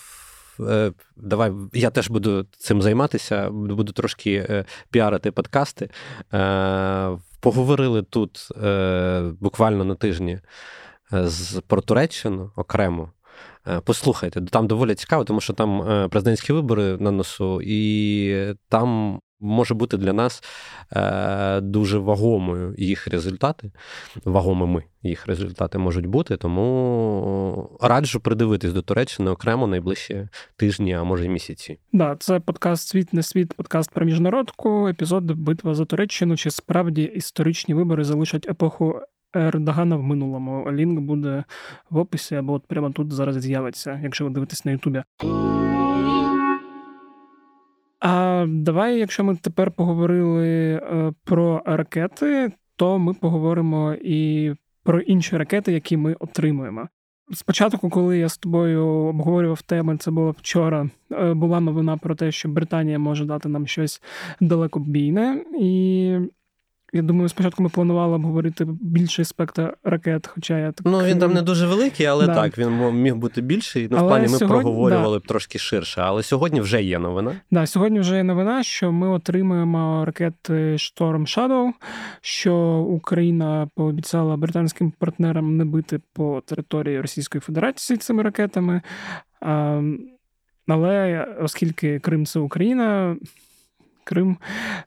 [0.70, 5.90] Е, давай я теж буду цим займатися, буду трошки е, піарити подкасти.
[6.34, 8.48] Е, поговорили тут
[9.40, 10.38] буквально на тижні
[11.12, 13.12] з про Туреччину окремо.
[13.84, 19.96] Послухайте, там доволі цікаво, тому що там президентські вибори на носу, і там може бути
[19.96, 20.42] для нас
[20.92, 23.72] е, дуже вагомою їх результати.
[24.24, 31.24] Вагомими їх результати можуть бути, тому раджу придивитись до Туреччини окремо найближчі тижні, а може
[31.24, 31.78] й місяці.
[31.92, 36.36] Да, це подкаст Світ не світ, подкаст про міжнародку, епізод Битва за Туреччину.
[36.36, 39.00] Чи справді історичні вибори залишать епоху?
[39.34, 41.44] Ердогана в минулому лінк буде
[41.90, 45.02] в описі або от прямо тут зараз з'явиться, якщо ви дивитесь на Ютубі.
[48.02, 55.36] А давай, якщо ми тепер поговорили е, про ракети, то ми поговоримо і про інші
[55.36, 56.88] ракети, які ми отримуємо.
[57.32, 60.90] Спочатку, коли я з тобою обговорював теми, це було вчора.
[61.12, 64.02] Е, була новина про те, що Британія може дати нам щось
[64.40, 66.16] далекобійне, і
[66.92, 70.86] я думаю, спочатку ми планували обговорити більший спектр ракет, хоча я так...
[70.86, 72.34] Ну, він там не дуже великий, але да.
[72.34, 73.88] так, він міг бути більший.
[73.90, 75.24] Ну, в плані ми сьогодні, проговорювали да.
[75.24, 76.00] б трошки ширше.
[76.00, 77.32] Але сьогодні вже є новина.
[77.50, 81.70] Да, сьогодні вже є новина, що ми отримуємо ракети Storm Shadow,
[82.20, 82.56] що
[82.88, 88.82] Україна пообіцяла британським партнерам не бити по території Російської Федерації цими ракетами.
[89.40, 89.82] А,
[90.66, 93.16] Але оскільки Крим це Україна,
[94.04, 94.38] Крим,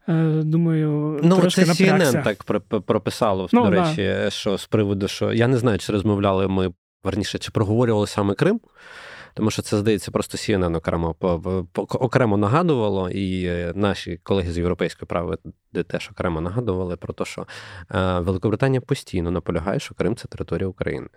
[0.10, 1.72] е, думаю, ну, трошки це.
[1.72, 2.44] CNN так
[2.84, 4.30] прописало, ну, до речі, да.
[4.30, 6.74] що з приводу, що я не знаю, чи розмовляли ми
[7.04, 8.60] верніше, чи проговорювали саме Крим.
[9.34, 11.16] Тому що це, здається, просто CNN окремо
[11.76, 17.48] окремо нагадувало, і наші колеги з європейської правди теж окремо нагадували про те, що
[17.92, 21.08] е, Великобританія постійно наполягає, що Крим це територія України.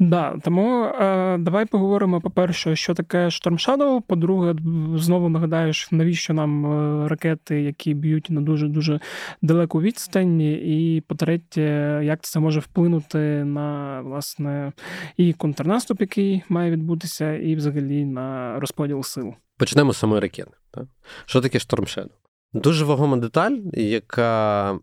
[0.00, 4.54] Да, тому е, давай поговоримо, по-перше, що таке Storm Shadow, По-друге,
[4.94, 9.00] знову нагадаєш, навіщо нам е, ракети, які б'ють на дуже дуже
[9.42, 14.72] далеку відстань, і по-третє, як це може вплинути на власне
[15.16, 19.34] і контрнаступ, який має відбутися, і взагалі на розподіл сил.
[19.58, 20.50] Почнемо з самої ракети.
[20.70, 20.84] Так?
[21.26, 22.10] Що таке Storm Shadow?
[22.52, 24.78] Дуже вагома деталь, яка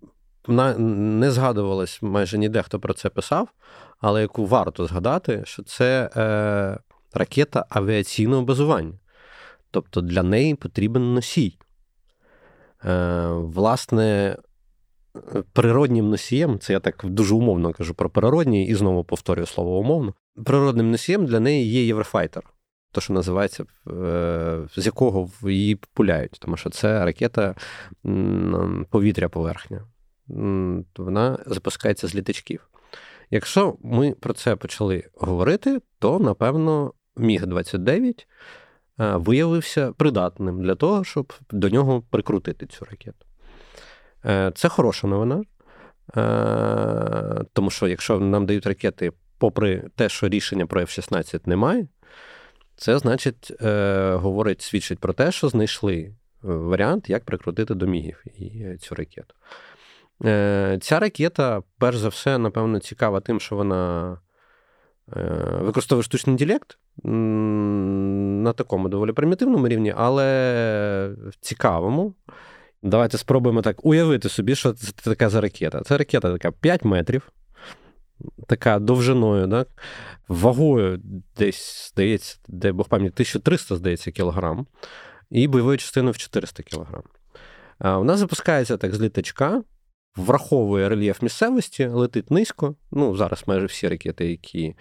[0.48, 3.48] не згадувалась майже ніде, хто про це писав,
[4.00, 6.78] але яку варто згадати, що це е,
[7.14, 8.94] ракета авіаційного базування.
[9.72, 11.58] Тобто для неї потрібен носій.
[12.86, 14.38] Е, Власне,
[15.54, 20.14] природнім носієм, це я так дуже умовно кажу про природній, і знову повторюю слово умовно.
[20.46, 22.44] Природним носієм для неї є Єврофайтер.
[22.92, 27.56] То, що називається, е, з якого її пуляють, тому що це ракета
[28.90, 29.84] повітря поверхня
[30.98, 32.70] вона запускається з літачків.
[33.32, 38.26] Якщо ми про це почали говорити, то напевно Міг-29
[39.00, 43.26] е, виявився придатним для того, щоб до нього прикрутити цю ракету.
[44.26, 45.44] Е, це хороша новина,
[46.18, 51.88] е, тому що якщо нам дають ракети, попри те, що рішення про F-16 немає,
[52.76, 53.52] це значить,
[54.14, 58.24] говорить, свідчить про те, що знайшли варіант, як прикрутити до Мігів
[58.80, 59.34] цю ракету.
[60.26, 64.12] Е, ця ракета, перш за все, напевно, цікава тим, що вона
[65.18, 65.22] е,
[65.62, 72.16] використовує штучний інтелект на такому доволі примітивному рівні, але цікавому.
[72.84, 75.82] Давайте спробуємо так уявити собі, що це така за ракета.
[75.82, 77.32] Це ракета така 5 метрів.
[78.48, 79.68] така довжиною, так?
[80.28, 81.02] вагою
[81.38, 84.68] десь, здається, де Бог пам'ять 1300, здається, кілограм,
[85.30, 87.04] і бойовою частиною в 400 кілограм.
[87.80, 89.64] А, У запускається так з літачка,
[90.18, 92.76] враховує рельєф місцевості, летить низько.
[92.92, 94.76] Ну, зараз майже всі ракети, які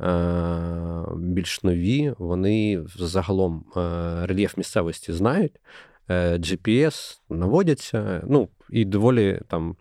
[0.00, 3.80] е, більш нові, вони загалом е,
[4.26, 5.60] рельєф місцевості знають.
[6.08, 9.76] Е, GPS наводяться, ну і доволі там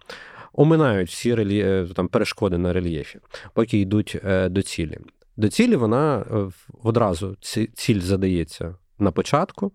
[0.54, 1.84] оминають всі рельє...
[1.84, 3.20] Е, там, перешкоди на рельєфі,
[3.54, 4.98] поки йдуть е, до цілі.
[5.38, 6.26] До цілі вона
[6.84, 7.36] одразу
[7.74, 9.72] ціль задається на початку,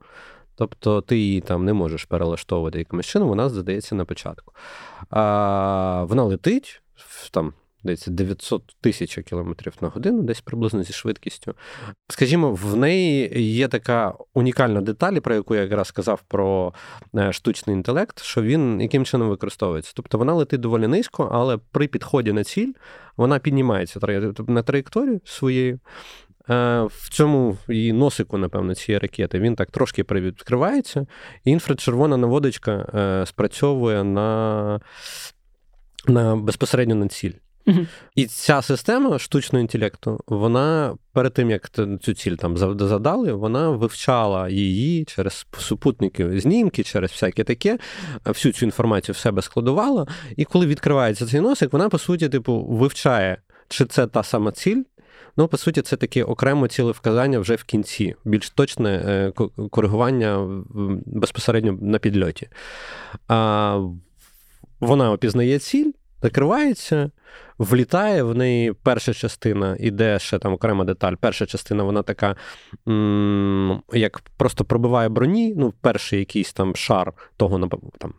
[0.59, 4.53] тобто ти її там не можеш перелаштовувати якимось чином, вона задається на початку.
[5.11, 6.83] А, Вона летить
[7.31, 7.53] там
[7.85, 11.55] десь 900 тисяч кілометрів на годину, десь приблизно зі швидкістю.
[12.09, 16.75] Скажімо, в неї є така унікальна деталь, про яку я якраз сказав про
[17.17, 19.93] е, штучний інтелект, що він яким чином використовується.
[19.95, 22.73] Тобто вона летить доволі низько, але при підході на ціль
[23.17, 24.01] вона піднімається
[24.47, 25.81] на траєкторію своєю.
[26.51, 31.07] Е, в цьому її носику, напевно, цієї ракети, він так трошки привідкривається,
[31.45, 34.81] і інфрачервона наводочка е, спрацьовує на
[36.07, 37.33] на безпосередньо на ціль.
[38.15, 41.71] І ця система штучного інтелекту, вона перед тим, як
[42.01, 47.79] цю ціль там задали, вона вивчала її через супутники знімки, через всяке таке,
[48.25, 50.07] всю цю інформацію в себе складувала.
[50.37, 53.37] І коли відкривається цей носик, вона, по суті, типу, вивчає,
[53.69, 54.83] чи це та сама ціль.
[55.37, 59.33] Ну, по суті, це таке окремо цілевказання вже в кінці, більш точне е,
[59.71, 60.63] коригування
[61.07, 62.49] безпосередньо на підльоті.
[63.29, 63.81] А
[64.81, 65.91] Вона опізнає ціль,
[66.23, 67.11] закривається,
[67.59, 71.15] влітає в неї перша частина, іде ще там окрема деталь.
[71.21, 72.37] Перша частина, вона така,
[73.93, 78.15] як просто пробиває броні, ну, перший якийсь там шар того там.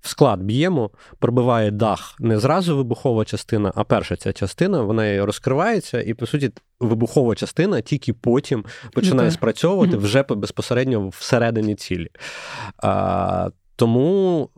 [0.00, 6.02] В склад б'ємо, пробиває дах не зразу вибухова частина, а перша ця частина вона розкривається,
[6.02, 12.08] і, по суті, вибухова частина тільки потім починає спрацьовувати вже безпосередньо всередині цілі.
[12.82, 14.48] А, тому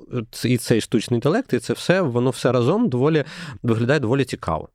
[0.45, 3.25] і цей штучний інтелект, і це все, воно все разом доволі
[3.63, 4.69] виглядає доволі цікаво.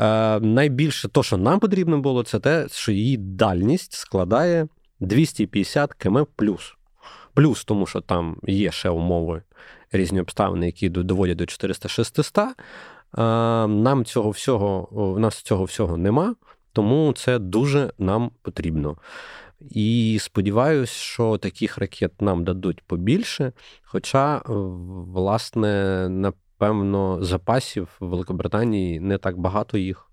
[0.00, 4.68] Е, Найбільше то, що нам потрібно було, це те, що її дальність складає
[5.00, 6.74] 250 км плюс.
[7.34, 9.42] Плюс, тому що там є ще умови
[9.92, 12.40] різні обставини, які доводять до 400-600.
[12.42, 12.52] Е,
[13.68, 16.34] нам цього всього, у нас цього всього нема,
[16.72, 18.96] тому це дуже нам потрібно.
[19.70, 23.52] І сподіваюся, що таких ракет нам дадуть побільше.
[23.82, 30.10] Хоча, власне, напевно, запасів в Великобританії не так багато їх.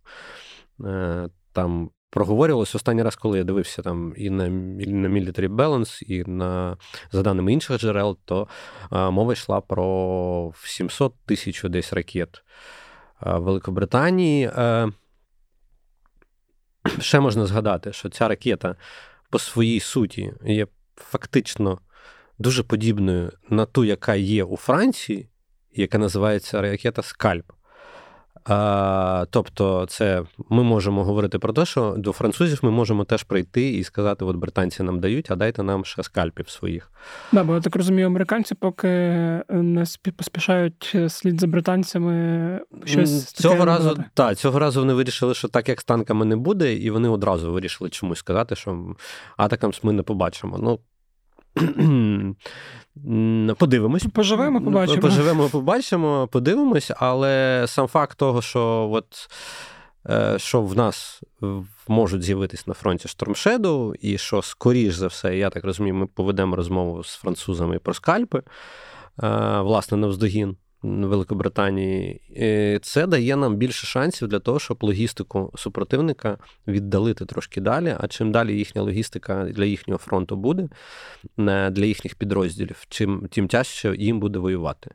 [0.85, 6.03] Е, там проговорювалося останній раз, коли я дивився там і на і на Military Balance,
[6.03, 6.77] і на
[7.11, 8.47] за даними інших джерел, то
[8.89, 12.43] а, мова йшла про 700 тисяч десь ракет
[13.21, 14.51] Великобританії.
[14.55, 14.91] А, е,
[16.99, 18.75] ще можна згадати, що ця ракета
[19.31, 21.79] по своїй суті є фактично
[22.39, 25.29] дуже подібною на ту, яка є у Франції,
[25.75, 27.51] яка називається ракета Скальп.
[28.45, 33.69] А, Тобто, це ми можемо говорити про те, що до французів ми можемо теж прийти
[33.69, 36.91] і сказати: от британці нам дають, а дайте нам ще скальпів своїх.
[37.31, 38.87] Да, бо я так розумію, американці поки
[39.49, 39.85] не
[40.17, 43.97] поспішають слід за британцями щось цього разу.
[44.13, 47.53] Так, цього разу вони вирішили, що так як з танками не буде, і вони одразу
[47.53, 48.95] вирішили чомусь сказати, що
[49.37, 50.57] атакам ми не побачимо.
[50.61, 50.79] Ну
[53.57, 54.03] Подивимось.
[54.13, 55.01] Поживемо, побачимо.
[55.01, 59.29] Поживемо, побачимо, подивимось, але сам факт того, що от,
[60.09, 61.21] е, що в нас
[61.87, 66.55] можуть з'явитись на фронті штормшеду, і що, скоріш за все, я так розумію, ми поведемо
[66.55, 68.43] розмову з французами про скальпи, е,
[69.59, 72.21] власне, навздогін Великобританії,
[72.81, 77.95] це дає нам більше шансів для того, щоб логістику супротивника віддалити трошки далі.
[77.99, 80.69] А чим далі їхня логістика для їхнього фронту буде,
[81.71, 84.91] для їхніх підрозділів, чим тим тяжче їм буде воювати.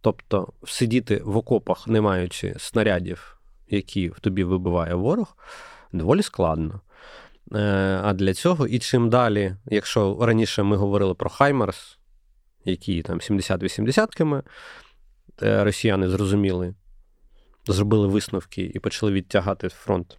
[0.00, 5.36] Тобто сидіти в окопах, не маючи снарядів, які в тобі вибиває ворог,
[5.92, 6.80] доволі складно.
[7.54, 11.98] Е, а для цього і чим далі, якщо раніше ми говорили про Хаймарс,
[12.64, 14.34] які там 70-80 км,
[15.42, 16.74] росіяни зрозуміли,
[17.66, 20.18] зробили висновки і почали відтягати фронт.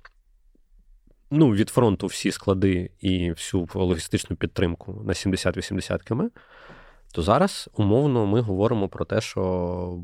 [1.31, 6.21] Ну, від фронту всі склади і всю логістичну підтримку на 70-80 км,
[7.11, 10.03] то зараз умовно ми говоримо про те, що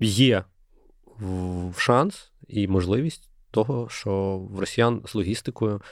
[0.00, 0.44] є
[1.76, 5.82] шанс і можливість того, що в росіян з логістикою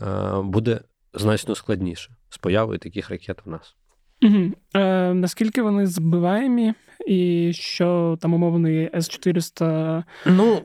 [0.00, 0.80] е, буде
[1.14, 3.76] значно складніше з появою таких ракет в нас.
[4.22, 4.52] Угу.
[4.76, 6.74] Е, Наскільки вони збиваємі
[7.06, 10.04] і що там умовний С-400.
[10.26, 10.62] Ну,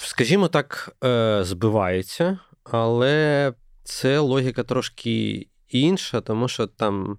[0.00, 3.52] скажімо так, е, збивається, але
[3.84, 7.18] це логіка трошки інша, тому що там,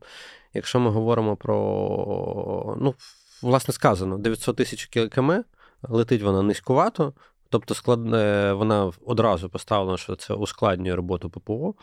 [0.53, 2.95] якщо ми говоримо про, ну,
[3.41, 5.31] власне сказано, 900 тисяч км,
[5.81, 7.13] летить вона низькувато,
[7.49, 7.99] тобто склад...
[8.57, 11.73] вона одразу поставлена, що це ускладнює роботу ППО.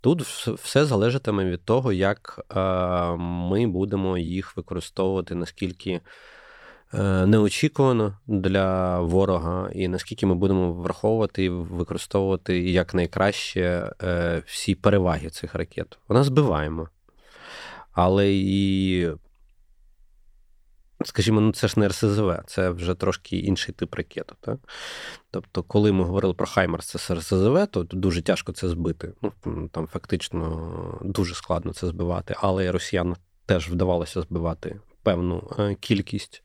[0.00, 2.60] Тут все залежатиме від того, як е,
[3.16, 6.00] ми будемо їх використовувати, наскільки
[6.94, 15.30] е, неочікувано для ворога, і наскільки ми будемо враховувати і використовувати якнайкраще е, всі переваги
[15.30, 15.98] цих ракет.
[16.08, 16.88] Вона збиваємо.
[17.92, 19.08] Але і
[21.04, 24.32] Скажімо, ну це ж не РСЗВ, це вже трошки інший тип ракет.
[24.40, 24.58] Так?
[25.30, 29.12] Тобто, коли ми говорили про Хаймерс, це РСЗВ, то дуже тяжко це збити.
[29.22, 36.42] Ну, Там фактично дуже складно це збивати, але росіянам теж вдавалося збивати певну е, кількість.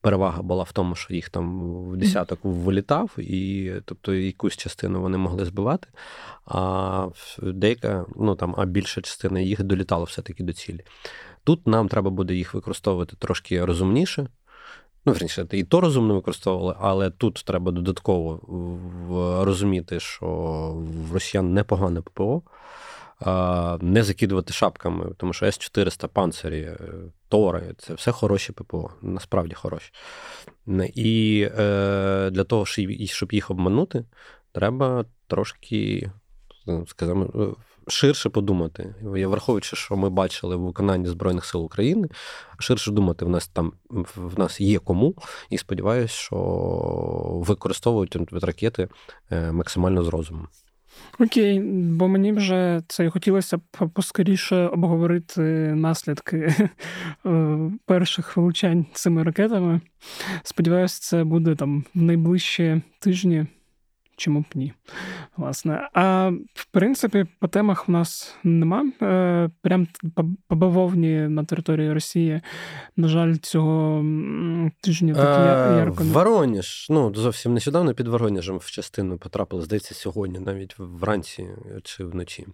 [0.00, 5.18] Перевага була в тому, що їх там в десяток вилітав, і тобто якусь частину вони
[5.18, 5.88] могли збивати,
[6.46, 7.08] а
[7.42, 10.84] деяка, ну там, а більша частина їх долітала все-таки до цілі.
[11.48, 14.26] Тут нам треба буде їх використовувати трошки розумніше.
[15.04, 18.40] Ну, верніше, і то розумно використовували, але тут треба додатково
[19.44, 20.26] розуміти, що
[21.08, 22.42] в росіян непогане ППО,
[23.80, 26.70] не закидувати шапками, тому що С-400 панцирі,
[27.28, 29.92] Тори це все хороші ППО, насправді хороші.
[30.94, 32.66] І е, для того,
[33.06, 34.04] щоб їх обманути,
[34.52, 36.10] треба трошки,
[36.86, 37.56] скажімо,
[37.88, 38.94] ширше подумати.
[39.02, 42.08] Враховуючи, що ми бачили в виконанні Збройних сил України,
[42.58, 43.72] ширше думати в нас там
[44.16, 45.14] в нас є кому,
[45.50, 46.36] і сподіваюся, що
[47.46, 48.88] використовують ракети
[49.30, 50.48] е, максимально з розумом.
[51.20, 53.62] Окей, бо мені вже це хотілося б
[53.94, 55.40] поскоріше обговорити
[55.74, 56.54] наслідки
[57.26, 59.80] е, перших влучань цими ракетами.
[60.42, 63.46] Сподіваюся, це буде там в найближчі тижні
[64.18, 64.72] чому б ні.
[65.36, 65.88] Власне.
[65.92, 68.92] А в принципі, по темах в нас нема.
[69.02, 69.86] Е, прям
[70.48, 72.40] по бавовні на території Росії,
[72.96, 74.04] на жаль, цього
[74.80, 76.04] тижня так е, ярко.
[76.04, 76.86] Вороніж.
[76.90, 81.48] Ну, зовсім нещодавно під Вороніжем в частину потрапили, здається, сьогодні, навіть вранці
[81.82, 82.46] чи вночі.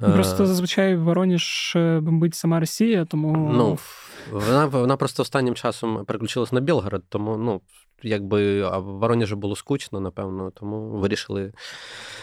[0.00, 3.52] Просто зазвичай Воронеж е, бомбить сама Росія, тому.
[3.52, 3.78] Ну,
[4.32, 7.60] вона вона просто останнім часом переключилась на Білгород, тому ну,
[8.02, 11.52] якби а Воронежу було скучно, напевно, тому вирішили,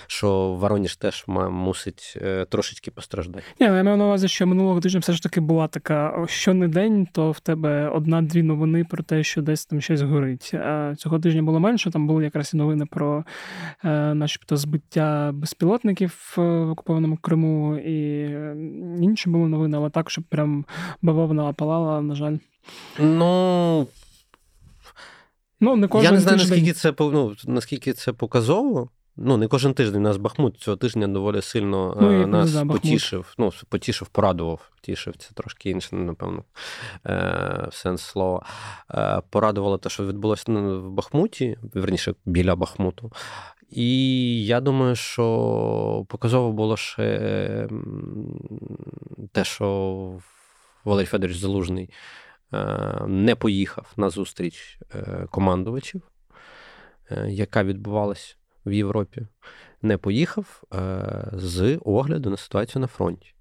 [0.08, 3.43] що Вороніж теж мусить е, трошечки постраждати.
[3.60, 6.68] Ні, я маю на увазі, що минулого тижня все ж таки була така, що не
[6.68, 10.53] день, то в тебе одна-дві новини про те, що десь там щось горить.
[10.53, 11.91] А цього тижня було менше.
[11.91, 13.24] Там були якраз і новини про
[13.84, 18.22] е, начебто збиття безпілотників в окупованому Криму і
[19.03, 20.66] інші були новини, але так, щоб прям
[21.01, 22.38] бавовна палала, на жаль.
[22.99, 23.88] Ну.
[25.60, 28.89] Ну, не кожен Я не знаю, наскільки це ну, наскільки це показово.
[29.18, 32.65] Ну, не кожен тиждень у нас Бахмут цього тижня доволі сильно ну, е, нас да,
[32.65, 33.34] потішив.
[33.38, 34.72] Ну, потішив, порадував.
[34.82, 36.43] Тішив це трошки інше, напевно,
[37.05, 38.45] е, сенс слова.
[38.91, 43.11] Е, Порадувало те, що відбулося в Бахмуті, верніше біля Бахмуту.
[43.70, 47.68] І я думаю, що показово було ще
[49.32, 50.20] те, що
[50.86, 51.89] Валерій Федорович Залужний.
[52.53, 56.01] Е, не поїхав на зустріч е, командувачів,
[57.28, 58.36] яка відбувалася
[58.68, 59.28] в Європі,
[59.82, 60.63] не поїхав
[61.34, 63.34] з огляду на ситуацію на фронті.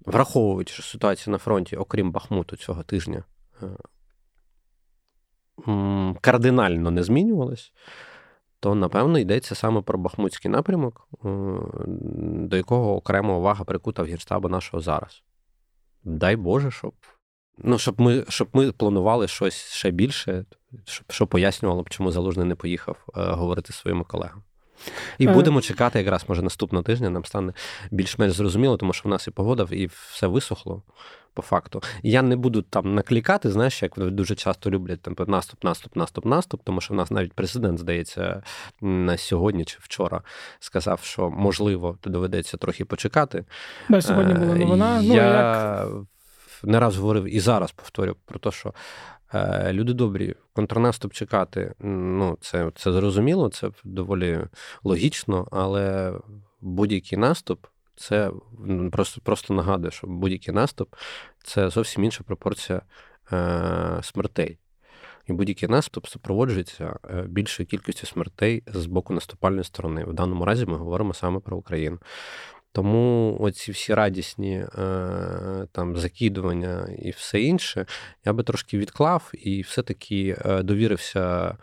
[0.00, 3.24] Враховуючи, що ситуація на фронті, окрім Бахмуту цього тижня,
[6.20, 7.72] кардинально не змінювалась,
[8.60, 11.08] то, напевно, йдеться саме про Бахмутський напрямок,
[12.22, 15.22] до якого окрема увага прикута в гірстабу нашого зараз.
[16.04, 16.94] Дай Боже, щоб
[17.58, 20.44] Ну, щоб ми щоб ми планували щось ще більше,
[20.84, 24.42] щоб що пояснювало б, чому залужний не поїхав е, говорити своїми колегами.
[25.18, 25.32] І е.
[25.32, 27.52] будемо чекати, якраз може наступного тижня нам стане
[27.90, 30.82] більш-менш зрозуміло, тому що в нас і погода, і все висохло
[31.34, 31.82] по факту.
[32.02, 36.60] Я не буду там наклікати, знаєш, як дуже часто люблять там наступ, наступ, наступ, наступ,
[36.64, 38.42] тому що в нас навіть президент, здається,
[38.80, 40.22] на сьогодні чи вчора
[40.58, 43.44] сказав, що можливо доведеться трохи почекати.
[43.88, 45.02] Да, сьогодні була новина.
[45.02, 45.88] Ну, як
[46.66, 48.74] не раз говорив і зараз повторю про те, що
[49.34, 54.40] е, люди добрі, контрнаступ чекати, ну, це це зрозуміло, це доволі
[54.84, 56.14] логічно, але
[56.60, 57.66] будь-який наступ.
[57.98, 58.30] Це
[58.92, 60.94] просто просто нагадує, що будь-який наступ
[61.44, 62.82] це зовсім інша пропорція
[63.32, 64.58] е, смертей.
[65.26, 70.04] І будь-який наступ супроводжується е, більшою кількістю смертей з боку наступальної сторони.
[70.04, 71.98] В даному разі ми говоримо саме про Україну.
[72.76, 74.66] Тому оці всі радісні е,
[75.72, 77.86] там закидування і все інше,
[78.24, 81.56] я би трошки відклав і все-таки е, довірився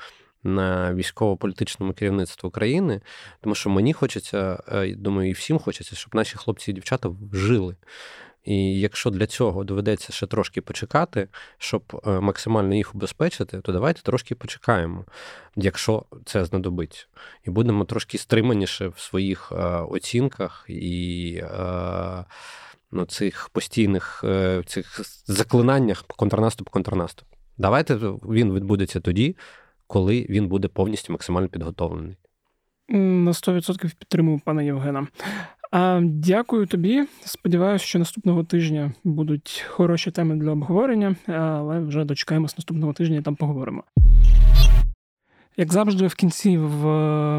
[0.43, 3.01] на військово-політичному керівництву країни,
[3.41, 7.75] тому що мені хочеться, е, думаю, і всім хочеться, щоб наші хлопці і дівчата жили.
[8.43, 11.27] І якщо для цього доведеться ще трошки почекати,
[11.57, 15.05] щоб е, максимально їх убезпечити, то давайте трошки почекаємо,
[15.55, 17.05] якщо це знадобиться.
[17.43, 21.43] І будемо трошки стриманіше в своїх е, оцінках і
[22.91, 24.23] ну, цих постійних
[24.65, 27.27] цих заклинаннях контрнаступ, контрнаступ.
[27.57, 29.35] Давайте він відбудеться тоді,
[29.87, 32.17] коли він буде повністю максимально підготовлений.
[32.89, 35.07] На 100% підтримую пана Євгена.
[36.01, 37.03] Дякую тобі.
[37.25, 43.21] Сподіваюся, що наступного тижня будуть хороші теми для обговорення, але вже дочекаємось наступного тижня і
[43.21, 43.83] там поговоримо.
[45.57, 46.85] Як завжди, в кінці в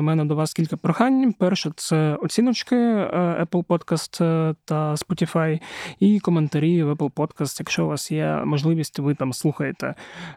[0.03, 1.33] мене до вас кілька прохань.
[1.33, 3.09] Перше, це оціночки е,
[3.45, 5.61] Apple Podcast е, та Spotify,
[6.01, 9.95] і коментарі в Apple Podcast, якщо у вас є можливість, ви там слухаєте.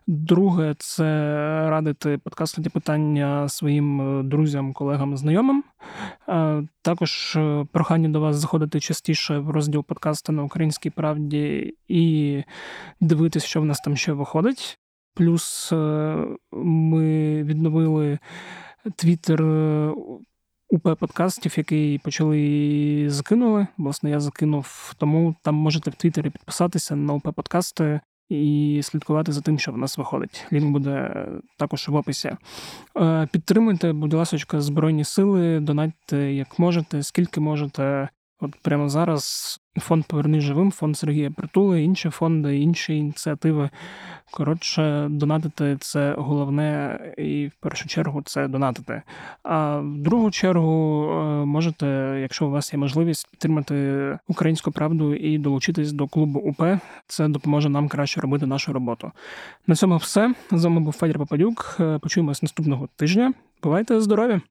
[0.07, 1.03] Друге, це
[1.69, 5.63] радити подкасти питання своїм е, друзям, колегам, знайомим.
[6.82, 7.38] Також
[7.71, 12.43] прохання до вас заходити частіше в розділ подкасту на українській правді і
[13.01, 14.80] дивитися, що в нас там ще виходить.
[15.18, 16.18] Плюс е,
[16.51, 18.20] ми відновили
[18.95, 19.93] твіттер е,
[20.70, 23.68] УП подкастів, який почали закинули.
[23.78, 27.99] Власне, я закинув, тому там можете в Твіттері підписатися на УП подкасти
[28.30, 30.45] і слідкувати за тим, що в нас виходить.
[30.53, 31.26] Лінк буде
[31.57, 32.32] також в описі.
[32.97, 38.09] Е, підтримуйте, будь ласка, Збройні сили, донатьте як можете, скільки можете.
[38.39, 43.69] От прямо зараз фонд Поверни живим, фонд Сергія Притули, інші фонди, інші ініціативи.
[44.31, 49.01] Коротше, донатити це головне, і в першу чергу це донатити.
[49.43, 51.88] А в другу чергу е, можете,
[52.21, 56.79] якщо у вас є можливість, підтримати українську правду і долучитись до клубу УП.
[57.07, 59.11] Це допоможе нам краще робити нашу роботу.
[59.67, 60.33] На цьому все.
[60.51, 61.77] З вами був Федір Попадюк.
[61.79, 63.33] Е, почуємось наступного тижня.
[63.63, 64.41] Бувайте здорові!